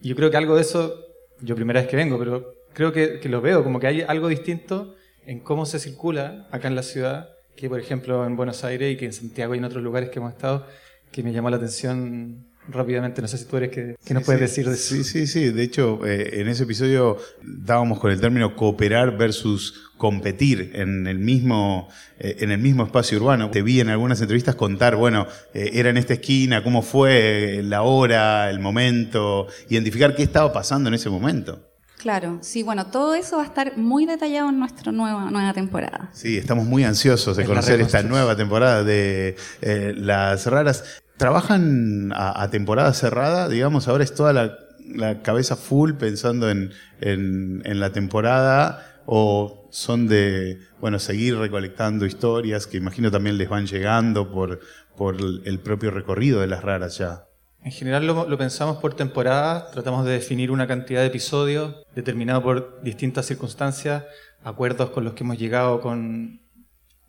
Y 0.00 0.08
yo 0.08 0.16
creo 0.16 0.30
que 0.30 0.36
algo 0.36 0.56
de 0.56 0.62
eso, 0.62 1.00
yo 1.40 1.56
primera 1.56 1.80
vez 1.80 1.88
que 1.88 1.96
vengo, 1.96 2.18
pero 2.18 2.54
creo 2.74 2.92
que, 2.92 3.18
que 3.18 3.28
lo 3.28 3.40
veo, 3.40 3.64
como 3.64 3.80
que 3.80 3.86
hay 3.86 4.02
algo 4.02 4.28
distinto 4.28 4.94
en 5.26 5.40
cómo 5.40 5.64
se 5.64 5.78
circula 5.78 6.46
acá 6.50 6.68
en 6.68 6.74
la 6.74 6.82
ciudad, 6.82 7.30
que 7.56 7.68
por 7.68 7.80
ejemplo 7.80 8.26
en 8.26 8.36
Buenos 8.36 8.62
Aires 8.62 8.92
y 8.92 8.96
que 8.96 9.06
en 9.06 9.12
Santiago 9.12 9.54
y 9.54 9.58
en 9.58 9.64
otros 9.64 9.82
lugares 9.82 10.10
que 10.10 10.18
hemos 10.18 10.32
estado, 10.32 10.66
que 11.10 11.22
me 11.22 11.32
llamó 11.32 11.48
la 11.48 11.56
atención 11.56 12.46
rápidamente. 12.68 13.20
No 13.22 13.28
sé 13.28 13.38
si 13.38 13.44
tú 13.44 13.56
eres 13.56 13.70
que, 13.70 13.96
que 14.04 14.14
nos 14.14 14.22
Sí, 14.22 14.26
puedes 14.26 14.50
sí. 14.50 14.62
decir 14.62 14.68
de 14.68 14.74
eso. 14.74 14.94
Sí, 14.94 15.04
sí, 15.04 15.26
sí. 15.26 15.50
De 15.50 15.62
hecho, 15.62 16.00
eh, 16.06 16.40
en 16.40 16.48
ese 16.48 16.64
episodio 16.64 17.18
dábamos 17.42 17.98
con 18.00 18.10
el 18.10 18.20
término 18.20 18.56
cooperar 18.56 19.16
versus 19.16 19.90
competir 19.96 20.72
en 20.74 21.06
el 21.06 21.18
mismo, 21.18 21.88
eh, 22.18 22.36
en 22.40 22.50
el 22.50 22.58
mismo 22.58 22.84
espacio 22.84 23.18
urbano. 23.18 23.50
Te 23.50 23.62
vi 23.62 23.80
en 23.80 23.88
algunas 23.88 24.20
entrevistas 24.20 24.54
contar, 24.54 24.96
bueno, 24.96 25.26
eh, 25.54 25.70
era 25.74 25.90
en 25.90 25.96
esta 25.96 26.14
esquina, 26.14 26.62
cómo 26.62 26.82
fue 26.82 27.60
la 27.64 27.82
hora, 27.82 28.50
el 28.50 28.58
momento, 28.60 29.46
identificar 29.68 30.14
qué 30.14 30.22
estaba 30.22 30.52
pasando 30.52 30.88
en 30.88 30.94
ese 30.94 31.10
momento. 31.10 31.70
Claro, 31.98 32.36
sí, 32.42 32.62
bueno, 32.62 32.88
todo 32.88 33.14
eso 33.14 33.36
va 33.38 33.44
a 33.44 33.46
estar 33.46 33.78
muy 33.78 34.04
detallado 34.04 34.50
en 34.50 34.58
nuestra 34.58 34.92
nueva, 34.92 35.30
nueva 35.30 35.54
temporada. 35.54 36.10
Sí, 36.12 36.36
estamos 36.36 36.66
muy 36.66 36.84
ansiosos 36.84 37.34
de 37.38 37.44
Es 37.44 37.48
conocer 37.48 37.80
esta 37.80 38.02
nueva 38.02 38.36
temporada 38.36 38.84
de 38.84 39.36
eh, 39.62 39.94
Las 39.96 40.44
Raras. 40.46 40.84
¿Trabajan 41.16 42.12
a, 42.14 42.48
temporada 42.50 42.92
cerrada? 42.92 43.48
Digamos, 43.48 43.88
ahora 43.88 44.04
es 44.04 44.14
toda 44.14 44.32
la, 44.32 44.58
cabeza 45.22 45.56
full 45.56 45.94
pensando 45.94 46.50
en, 46.50 46.70
en- 47.00 47.62
en 47.64 47.80
la 47.80 47.90
temporada 47.90 49.00
o 49.06 49.68
son 49.70 50.08
de, 50.08 50.58
bueno, 50.80 50.98
seguir 50.98 51.36
recolectando 51.38 52.04
historias 52.04 52.66
que 52.66 52.76
imagino 52.76 53.10
también 53.10 53.38
les 53.38 53.48
van 53.48 53.66
llegando 53.66 54.30
por, 54.30 54.60
por 54.96 55.16
el 55.20 55.60
propio 55.60 55.90
recorrido 55.90 56.40
de 56.40 56.48
Las 56.48 56.62
Raras 56.62 56.98
ya. 56.98 57.24
En 57.62 57.72
general 57.72 58.06
lo, 58.06 58.28
lo 58.28 58.36
pensamos 58.36 58.76
por 58.76 58.94
temporada, 58.94 59.70
tratamos 59.70 60.04
de 60.04 60.12
definir 60.12 60.50
una 60.50 60.66
cantidad 60.66 61.00
de 61.00 61.06
episodios 61.06 61.76
determinado 61.94 62.42
por 62.42 62.82
distintas 62.82 63.24
circunstancias, 63.24 64.04
acuerdos 64.42 64.90
con 64.90 65.04
los 65.04 65.14
que 65.14 65.24
hemos 65.24 65.38
llegado 65.38 65.80
con, 65.80 66.40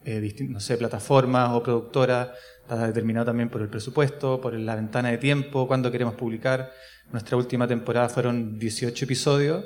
eh, 0.05 0.35
no 0.47 0.59
sé, 0.59 0.77
plataformas 0.77 1.49
o 1.51 1.63
productoras, 1.63 2.29
está 2.61 2.87
determinado 2.87 3.25
también 3.25 3.49
por 3.49 3.61
el 3.61 3.69
presupuesto, 3.69 4.39
por 4.39 4.53
la 4.53 4.75
ventana 4.75 5.09
de 5.09 5.17
tiempo, 5.17 5.67
cuándo 5.67 5.91
queremos 5.91 6.15
publicar. 6.15 6.71
Nuestra 7.11 7.37
última 7.37 7.67
temporada 7.67 8.09
fueron 8.09 8.57
18 8.59 9.05
episodios 9.05 9.65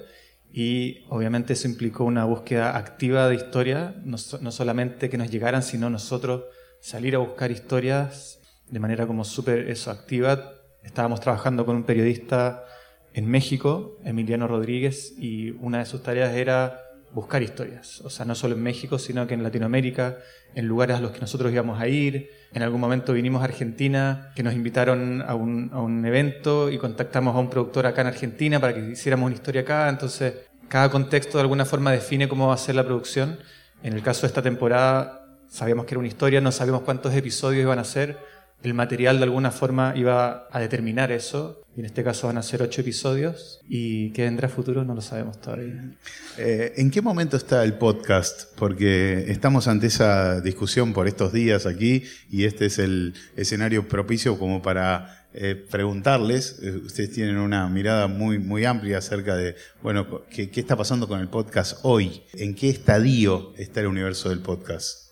y 0.52 1.06
obviamente 1.10 1.54
eso 1.54 1.68
implicó 1.68 2.06
una 2.06 2.26
búsqueda 2.26 2.78
activa 2.78 3.28
de 3.28 3.36
historia, 3.36 3.96
no, 4.04 4.18
no 4.42 4.52
solamente 4.52 5.10
que 5.10 5.18
nos 5.18 5.30
llegaran, 5.30 5.62
sino 5.62 5.90
nosotros 5.90 6.46
salir 6.82 7.16
a 7.16 7.20
buscar 7.20 7.52
historias 7.52 8.40
de 8.70 8.80
manera 8.80 9.08
como 9.08 9.24
súper 9.24 9.74
activa. 9.88 10.54
Estábamos 10.84 11.20
trabajando 11.20 11.66
con 11.66 11.76
un 11.76 11.84
periodista 11.84 12.66
en 13.14 13.28
México, 13.30 13.98
Emiliano 14.04 14.48
Rodríguez, 14.48 15.14
y 15.18 15.52
una 15.52 15.80
de 15.80 15.86
sus 15.86 16.04
tareas 16.04 16.36
era 16.36 16.89
buscar 17.14 17.42
historias. 17.42 18.02
O 18.02 18.10
sea, 18.10 18.26
no 18.26 18.36
solo 18.36 18.56
en 18.56 18.64
México, 18.64 19.00
sino 19.00 19.26
que 19.28 19.34
en 19.34 19.44
Latinoamérica, 19.44 20.18
en 20.56 20.68
lugares 20.68 20.98
a 20.98 21.02
los 21.02 21.12
que 21.12 21.20
nosotros 21.20 21.52
íbamos 21.52 21.80
a 21.80 21.88
ir. 21.88 22.32
En 22.54 22.62
algún 22.62 22.80
momento 22.80 23.14
vinimos 23.14 23.42
a 23.42 23.46
Argentina, 23.46 24.32
que 24.36 24.44
nos 24.44 24.54
invitaron 24.54 25.24
a 25.26 25.36
un, 25.36 26.06
evento 26.06 26.70
y 26.70 26.78
contactamos 26.78 27.36
a 27.36 27.40
un 27.40 27.50
productor 27.50 27.86
acá 27.86 28.02
en 28.02 28.08
Argentina 28.08 28.60
para 28.60 28.74
que 28.74 28.92
hiciéramos 28.92 29.28
una 29.28 29.36
historia 29.36 29.62
acá. 29.62 29.90
Entonces, 29.90 30.34
cada 30.68 30.90
contexto 30.90 31.38
de 31.38 31.44
alguna 31.44 31.66
forma 31.66 31.92
define 31.92 32.28
cómo 32.28 32.48
va 32.48 32.54
a 32.54 32.58
ser 32.58 32.76
la 32.76 32.86
producción. 32.86 33.40
En 33.84 33.94
el 33.94 34.02
caso 34.02 34.22
de 34.22 34.28
esta 34.28 34.42
temporada, 34.42 35.26
sabíamos 35.48 35.86
que 35.86 35.94
era 35.94 36.00
una 36.00 36.08
historia, 36.08 36.42
no 36.42 36.52
sabíamos 36.52 36.82
cuántos 36.82 37.14
episodios 37.14 37.64
iban 37.64 37.80
a 37.80 37.84
ser. 37.84 38.18
El 38.62 38.74
material 38.74 39.18
de 39.18 39.24
alguna 39.24 39.52
forma 39.52 39.94
iba 39.96 40.48
a 40.52 40.60
determinar 40.60 41.12
eso. 41.12 41.64
Y 41.78 41.80
en 41.80 41.86
este 41.86 42.04
caso 42.04 42.28
van 42.28 42.38
a 42.38 42.44
ser 42.44 42.62
ocho 42.62 42.82
episodios. 42.82 43.62
¿Y 43.70 44.12
qué 44.12 44.24
vendrá 44.24 44.50
futuro? 44.50 44.84
No 44.84 44.96
lo 44.96 45.02
sabemos 45.02 45.40
todavía. 45.40 45.92
Eh, 46.38 46.74
¿En 46.76 46.92
qué 46.92 47.02
momento 47.02 47.38
está 47.38 47.64
el 47.64 47.76
podcast? 47.76 48.54
Porque 48.58 49.32
estamos 49.32 49.70
ante 49.70 49.88
esa 49.88 50.42
discusión 50.42 50.92
por 50.92 51.08
estos 51.08 51.32
días 51.32 51.66
aquí 51.66 52.04
y 52.30 52.44
este 52.44 52.66
es 52.66 52.80
el 52.80 53.14
escenario 53.38 53.88
propicio 53.88 54.38
como 54.38 54.62
para 54.62 55.28
eh, 55.34 55.56
preguntarles. 55.56 56.60
Eh, 56.62 56.72
ustedes 56.72 57.12
tienen 57.12 57.38
una 57.38 57.70
mirada 57.70 58.08
muy, 58.08 58.40
muy 58.40 58.66
amplia 58.66 58.98
acerca 58.98 59.38
de, 59.38 59.56
bueno, 59.82 60.26
¿qué, 60.30 60.50
qué 60.50 60.60
está 60.60 60.76
pasando 60.76 61.08
con 61.08 61.22
el 61.22 61.30
podcast 61.30 61.80
hoy? 61.84 62.24
¿En 62.34 62.56
qué 62.56 62.70
estadio 62.70 63.54
está 63.58 63.80
el 63.80 63.88
universo 63.88 64.30
del 64.30 64.40
podcast? 64.40 65.09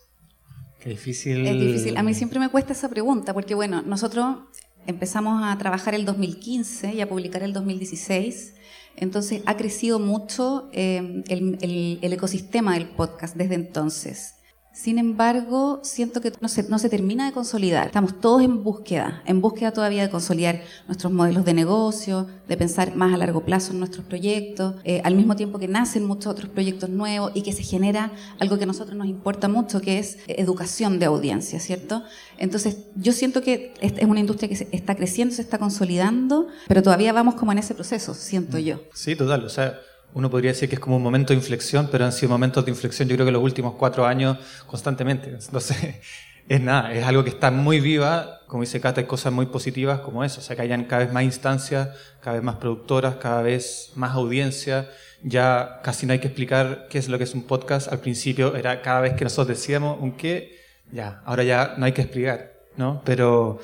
Qué 0.79 0.89
difícil. 0.89 1.45
Es 1.47 1.59
difícil. 1.59 1.97
A 1.97 2.03
mí 2.03 2.13
siempre 2.13 2.39
me 2.39 2.49
cuesta 2.49 2.73
esa 2.73 2.89
pregunta, 2.89 3.33
porque 3.33 3.55
bueno, 3.55 3.81
nosotros 3.81 4.37
empezamos 4.85 5.43
a 5.43 5.57
trabajar 5.57 5.95
el 5.95 6.05
2015 6.05 6.93
y 6.93 7.01
a 7.01 7.09
publicar 7.09 7.43
el 7.43 7.53
2016. 7.53 8.53
Entonces 8.95 9.41
ha 9.45 9.57
crecido 9.57 9.99
mucho 9.99 10.69
eh, 10.73 11.23
el, 11.27 11.57
el- 11.61 11.99
el 12.01 12.13
ecosistema 12.13 12.73
del 12.75 12.87
podcast 12.87 13.35
desde 13.35 13.55
entonces. 13.55 14.33
Sin 14.77 14.99
embargo, 14.99 15.79
siento 15.81 16.21
que 16.21 16.31
no 16.39 16.47
se, 16.47 16.61
no 16.69 16.77
se 16.77 16.87
termina 16.87 17.25
de 17.25 17.31
consolidar. 17.31 17.87
Estamos 17.87 18.21
todos 18.21 18.43
en 18.43 18.63
búsqueda, 18.63 19.23
en 19.25 19.41
búsqueda 19.41 19.73
todavía 19.73 20.03
de 20.03 20.11
consolidar 20.11 20.61
nuestros 20.85 21.11
modelos 21.11 21.45
de 21.45 21.55
negocio, 21.55 22.27
de 22.47 22.57
pensar 22.57 22.95
más 22.95 23.11
a 23.11 23.17
largo 23.17 23.43
plazo 23.43 23.71
en 23.71 23.79
nuestros 23.79 24.05
proyectos, 24.05 24.75
eh, 24.83 25.01
al 25.03 25.15
mismo 25.15 25.35
tiempo 25.35 25.57
que 25.57 25.67
nacen 25.67 26.05
muchos 26.05 26.27
otros 26.27 26.51
proyectos 26.51 26.91
nuevos 26.91 27.31
y 27.33 27.41
que 27.41 27.53
se 27.53 27.63
genera 27.63 28.11
algo 28.37 28.59
que 28.59 28.65
a 28.65 28.67
nosotros 28.67 28.95
nos 28.95 29.07
importa 29.07 29.47
mucho, 29.47 29.81
que 29.81 29.97
es 29.97 30.19
educación 30.27 30.99
de 30.99 31.07
audiencia, 31.07 31.59
¿cierto? 31.59 32.03
Entonces, 32.37 32.77
yo 32.95 33.13
siento 33.13 33.41
que 33.41 33.73
es 33.81 34.05
una 34.05 34.19
industria 34.19 34.47
que 34.47 34.67
está 34.77 34.93
creciendo, 34.93 35.33
se 35.33 35.41
está 35.41 35.57
consolidando, 35.57 36.49
pero 36.67 36.83
todavía 36.83 37.11
vamos 37.13 37.33
como 37.33 37.51
en 37.51 37.57
ese 37.57 37.73
proceso, 37.73 38.13
siento 38.13 38.59
yo. 38.59 38.81
Sí, 38.93 39.15
total. 39.15 39.43
O 39.43 39.49
sea, 39.49 39.79
uno 40.13 40.29
podría 40.29 40.51
decir 40.51 40.69
que 40.69 40.75
es 40.75 40.81
como 40.81 40.97
un 40.97 41.03
momento 41.03 41.33
de 41.33 41.37
inflexión, 41.37 41.89
pero 41.91 42.05
han 42.05 42.11
sido 42.11 42.29
momentos 42.29 42.65
de 42.65 42.71
inflexión 42.71 43.07
yo 43.07 43.15
creo 43.15 43.25
que 43.25 43.31
los 43.31 43.43
últimos 43.43 43.75
cuatro 43.75 44.05
años 44.05 44.37
constantemente. 44.65 45.29
Entonces, 45.29 45.77
es 46.49 46.61
nada, 46.61 46.93
es 46.93 47.05
algo 47.05 47.23
que 47.23 47.29
está 47.29 47.51
muy 47.51 47.79
viva. 47.79 48.41
Como 48.47 48.63
dice 48.63 48.79
Cata, 48.79 49.01
hay 49.01 49.07
cosas 49.07 49.33
muy 49.33 49.47
positivas 49.47 49.99
como 49.99 50.23
eso. 50.23 50.39
O 50.39 50.43
sea, 50.43 50.55
que 50.55 50.61
hayan 50.61 50.85
cada 50.85 51.03
vez 51.03 51.13
más 51.13 51.23
instancias, 51.23 51.89
cada 52.21 52.35
vez 52.35 52.43
más 52.43 52.55
productoras, 52.55 53.15
cada 53.17 53.41
vez 53.41 53.91
más 53.95 54.15
audiencia. 54.15 54.89
Ya 55.23 55.81
casi 55.83 56.05
no 56.05 56.13
hay 56.13 56.19
que 56.19 56.27
explicar 56.27 56.87
qué 56.89 56.99
es 56.99 57.09
lo 57.09 57.17
que 57.17 57.25
es 57.25 57.33
un 57.33 57.43
podcast. 57.43 57.91
Al 57.91 57.99
principio 57.99 58.55
era 58.55 58.81
cada 58.81 59.01
vez 59.01 59.13
que 59.13 59.23
nosotros 59.23 59.57
decíamos 59.57 59.97
un 59.99 60.13
qué, 60.13 60.57
ya, 60.91 61.21
ahora 61.25 61.43
ya 61.43 61.75
no 61.77 61.85
hay 61.85 61.91
que 61.91 62.01
explicar, 62.01 62.53
¿no? 62.77 63.01
Pero 63.03 63.59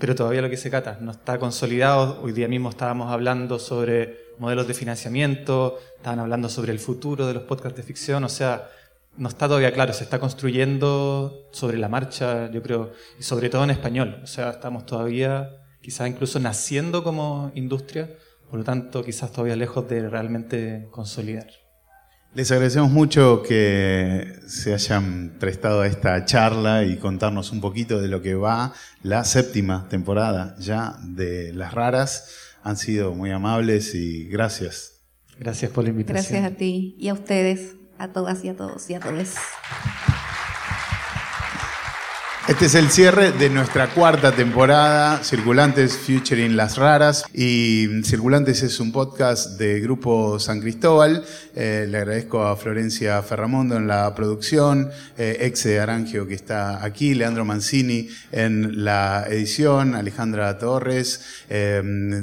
pero 0.00 0.14
todavía 0.14 0.40
lo 0.40 0.48
que 0.48 0.56
se 0.56 0.70
cata 0.70 0.96
no 1.02 1.12
está 1.12 1.38
consolidado. 1.38 2.22
Hoy 2.22 2.32
día 2.32 2.48
mismo 2.48 2.70
estábamos 2.70 3.12
hablando 3.12 3.58
sobre 3.58 4.29
modelos 4.40 4.66
de 4.66 4.74
financiamiento, 4.74 5.78
estaban 5.96 6.18
hablando 6.18 6.48
sobre 6.48 6.72
el 6.72 6.78
futuro 6.78 7.26
de 7.26 7.34
los 7.34 7.44
podcasts 7.44 7.76
de 7.76 7.82
ficción, 7.82 8.24
o 8.24 8.28
sea, 8.28 8.68
no 9.16 9.28
está 9.28 9.46
todavía 9.46 9.72
claro, 9.72 9.92
se 9.92 10.04
está 10.04 10.18
construyendo 10.18 11.48
sobre 11.52 11.78
la 11.78 11.88
marcha, 11.88 12.50
yo 12.50 12.62
creo, 12.62 12.92
y 13.18 13.22
sobre 13.22 13.50
todo 13.50 13.64
en 13.64 13.70
español, 13.70 14.20
o 14.22 14.26
sea, 14.26 14.50
estamos 14.50 14.86
todavía 14.86 15.50
quizás 15.82 16.08
incluso 16.08 16.40
naciendo 16.40 17.04
como 17.04 17.52
industria, 17.54 18.10
por 18.48 18.58
lo 18.58 18.64
tanto, 18.64 19.04
quizás 19.04 19.30
todavía 19.30 19.56
lejos 19.56 19.88
de 19.88 20.08
realmente 20.08 20.88
consolidar. 20.90 21.46
Les 22.32 22.50
agradecemos 22.52 22.90
mucho 22.92 23.42
que 23.42 24.36
se 24.46 24.72
hayan 24.72 25.36
prestado 25.40 25.80
a 25.80 25.88
esta 25.88 26.24
charla 26.24 26.84
y 26.84 26.96
contarnos 26.96 27.50
un 27.50 27.60
poquito 27.60 28.00
de 28.00 28.06
lo 28.06 28.22
que 28.22 28.36
va 28.36 28.72
la 29.02 29.24
séptima 29.24 29.88
temporada 29.88 30.54
ya 30.60 30.96
de 31.02 31.52
Las 31.52 31.74
Raras. 31.74 32.49
Han 32.62 32.76
sido 32.76 33.14
muy 33.14 33.30
amables 33.30 33.94
y 33.94 34.24
gracias. 34.28 35.02
Gracias 35.38 35.70
por 35.70 35.84
la 35.84 35.90
invitación. 35.90 36.40
Gracias 36.40 36.52
a 36.52 36.56
ti 36.56 36.96
y 36.98 37.08
a 37.08 37.14
ustedes, 37.14 37.76
a 37.98 38.08
todas 38.08 38.44
y 38.44 38.48
a 38.48 38.56
todos 38.56 38.88
y 38.90 38.94
a 38.94 39.00
todos. 39.00 39.34
Este 42.48 42.66
es 42.66 42.74
el 42.74 42.90
cierre 42.90 43.32
de 43.32 43.48
nuestra 43.48 43.88
cuarta 43.90 44.32
temporada, 44.32 45.22
Circulantes 45.22 45.96
Futuring 45.96 46.56
Las 46.56 46.78
Raras. 46.78 47.24
Y 47.32 48.02
Circulantes 48.02 48.62
es 48.62 48.80
un 48.80 48.90
podcast 48.90 49.58
de 49.58 49.78
Grupo 49.80 50.40
San 50.40 50.60
Cristóbal. 50.60 51.24
Eh, 51.54 51.86
le 51.88 51.98
agradezco 51.98 52.42
a 52.42 52.56
Florencia 52.56 53.22
Ferramondo 53.22 53.76
en 53.76 53.86
la 53.86 54.12
producción, 54.14 54.90
eh, 55.16 55.36
Exe 55.42 55.78
Arangio 55.78 56.26
que 56.26 56.34
está 56.34 56.84
aquí, 56.84 57.14
Leandro 57.14 57.44
Mancini 57.44 58.08
en 58.32 58.84
la 58.84 59.26
edición, 59.28 59.94
Alejandra 59.94 60.58
Torres 60.58 61.44
eh, 61.50 61.82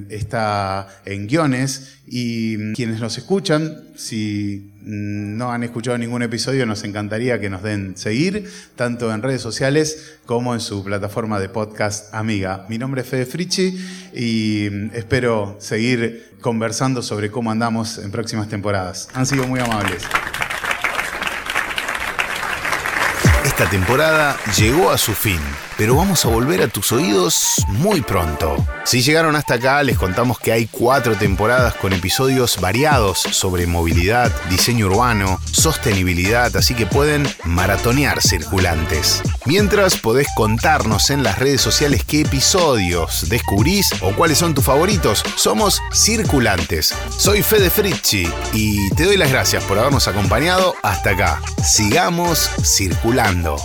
está 0.10 0.88
en 1.06 1.27
guiones. 1.27 1.96
Y 2.09 2.73
quienes 2.73 3.01
nos 3.01 3.17
escuchan, 3.17 3.83
si 3.97 4.71
no 4.81 5.51
han 5.51 5.63
escuchado 5.63 5.97
ningún 5.97 6.21
episodio, 6.21 6.65
nos 6.65 6.85
encantaría 6.85 7.41
que 7.41 7.49
nos 7.49 7.63
den 7.63 7.97
seguir, 7.97 8.49
tanto 8.77 9.13
en 9.13 9.21
redes 9.21 9.41
sociales 9.41 10.17
como 10.25 10.53
en 10.53 10.61
su 10.61 10.85
plataforma 10.85 11.37
de 11.37 11.49
podcast 11.49 12.13
amiga. 12.13 12.65
Mi 12.69 12.77
nombre 12.77 13.01
es 13.01 13.07
Fede 13.07 13.25
Frichi 13.25 13.77
y 14.13 14.67
espero 14.93 15.57
seguir 15.59 16.37
conversando 16.39 17.01
sobre 17.01 17.29
cómo 17.29 17.51
andamos 17.51 17.97
en 17.97 18.09
próximas 18.09 18.47
temporadas. 18.47 19.09
Han 19.13 19.25
sido 19.25 19.45
muy 19.45 19.59
amables. 19.59 20.03
Esta 23.43 23.69
temporada 23.69 24.37
llegó 24.57 24.91
a 24.91 24.97
su 24.97 25.13
fin 25.13 25.39
pero 25.77 25.95
vamos 25.95 26.25
a 26.25 26.29
volver 26.29 26.61
a 26.61 26.67
tus 26.67 26.91
oídos 26.91 27.63
muy 27.67 28.01
pronto. 28.01 28.55
Si 28.83 29.01
llegaron 29.01 29.35
hasta 29.35 29.55
acá, 29.55 29.83
les 29.83 29.97
contamos 29.97 30.39
que 30.39 30.51
hay 30.51 30.65
cuatro 30.67 31.15
temporadas 31.15 31.75
con 31.75 31.93
episodios 31.93 32.59
variados 32.59 33.19
sobre 33.19 33.67
movilidad, 33.67 34.31
diseño 34.49 34.87
urbano, 34.87 35.39
sostenibilidad, 35.51 36.55
así 36.55 36.73
que 36.73 36.85
pueden 36.85 37.27
maratonear 37.43 38.21
circulantes. 38.21 39.21
Mientras 39.45 39.97
podés 39.97 40.27
contarnos 40.35 41.09
en 41.09 41.23
las 41.23 41.37
redes 41.39 41.61
sociales 41.61 42.03
qué 42.05 42.21
episodios 42.21 43.29
descubrís 43.29 43.91
o 44.01 44.13
cuáles 44.13 44.39
son 44.39 44.53
tus 44.53 44.65
favoritos. 44.65 45.23
Somos 45.35 45.81
Circulantes. 45.93 46.93
Soy 47.17 47.41
Fede 47.41 47.69
Fritchi 47.69 48.27
y 48.53 48.89
te 48.91 49.05
doy 49.05 49.17
las 49.17 49.29
gracias 49.29 49.63
por 49.65 49.77
habernos 49.77 50.07
acompañado 50.07 50.75
hasta 50.81 51.11
acá. 51.11 51.41
Sigamos 51.63 52.49
circulando. 52.63 53.57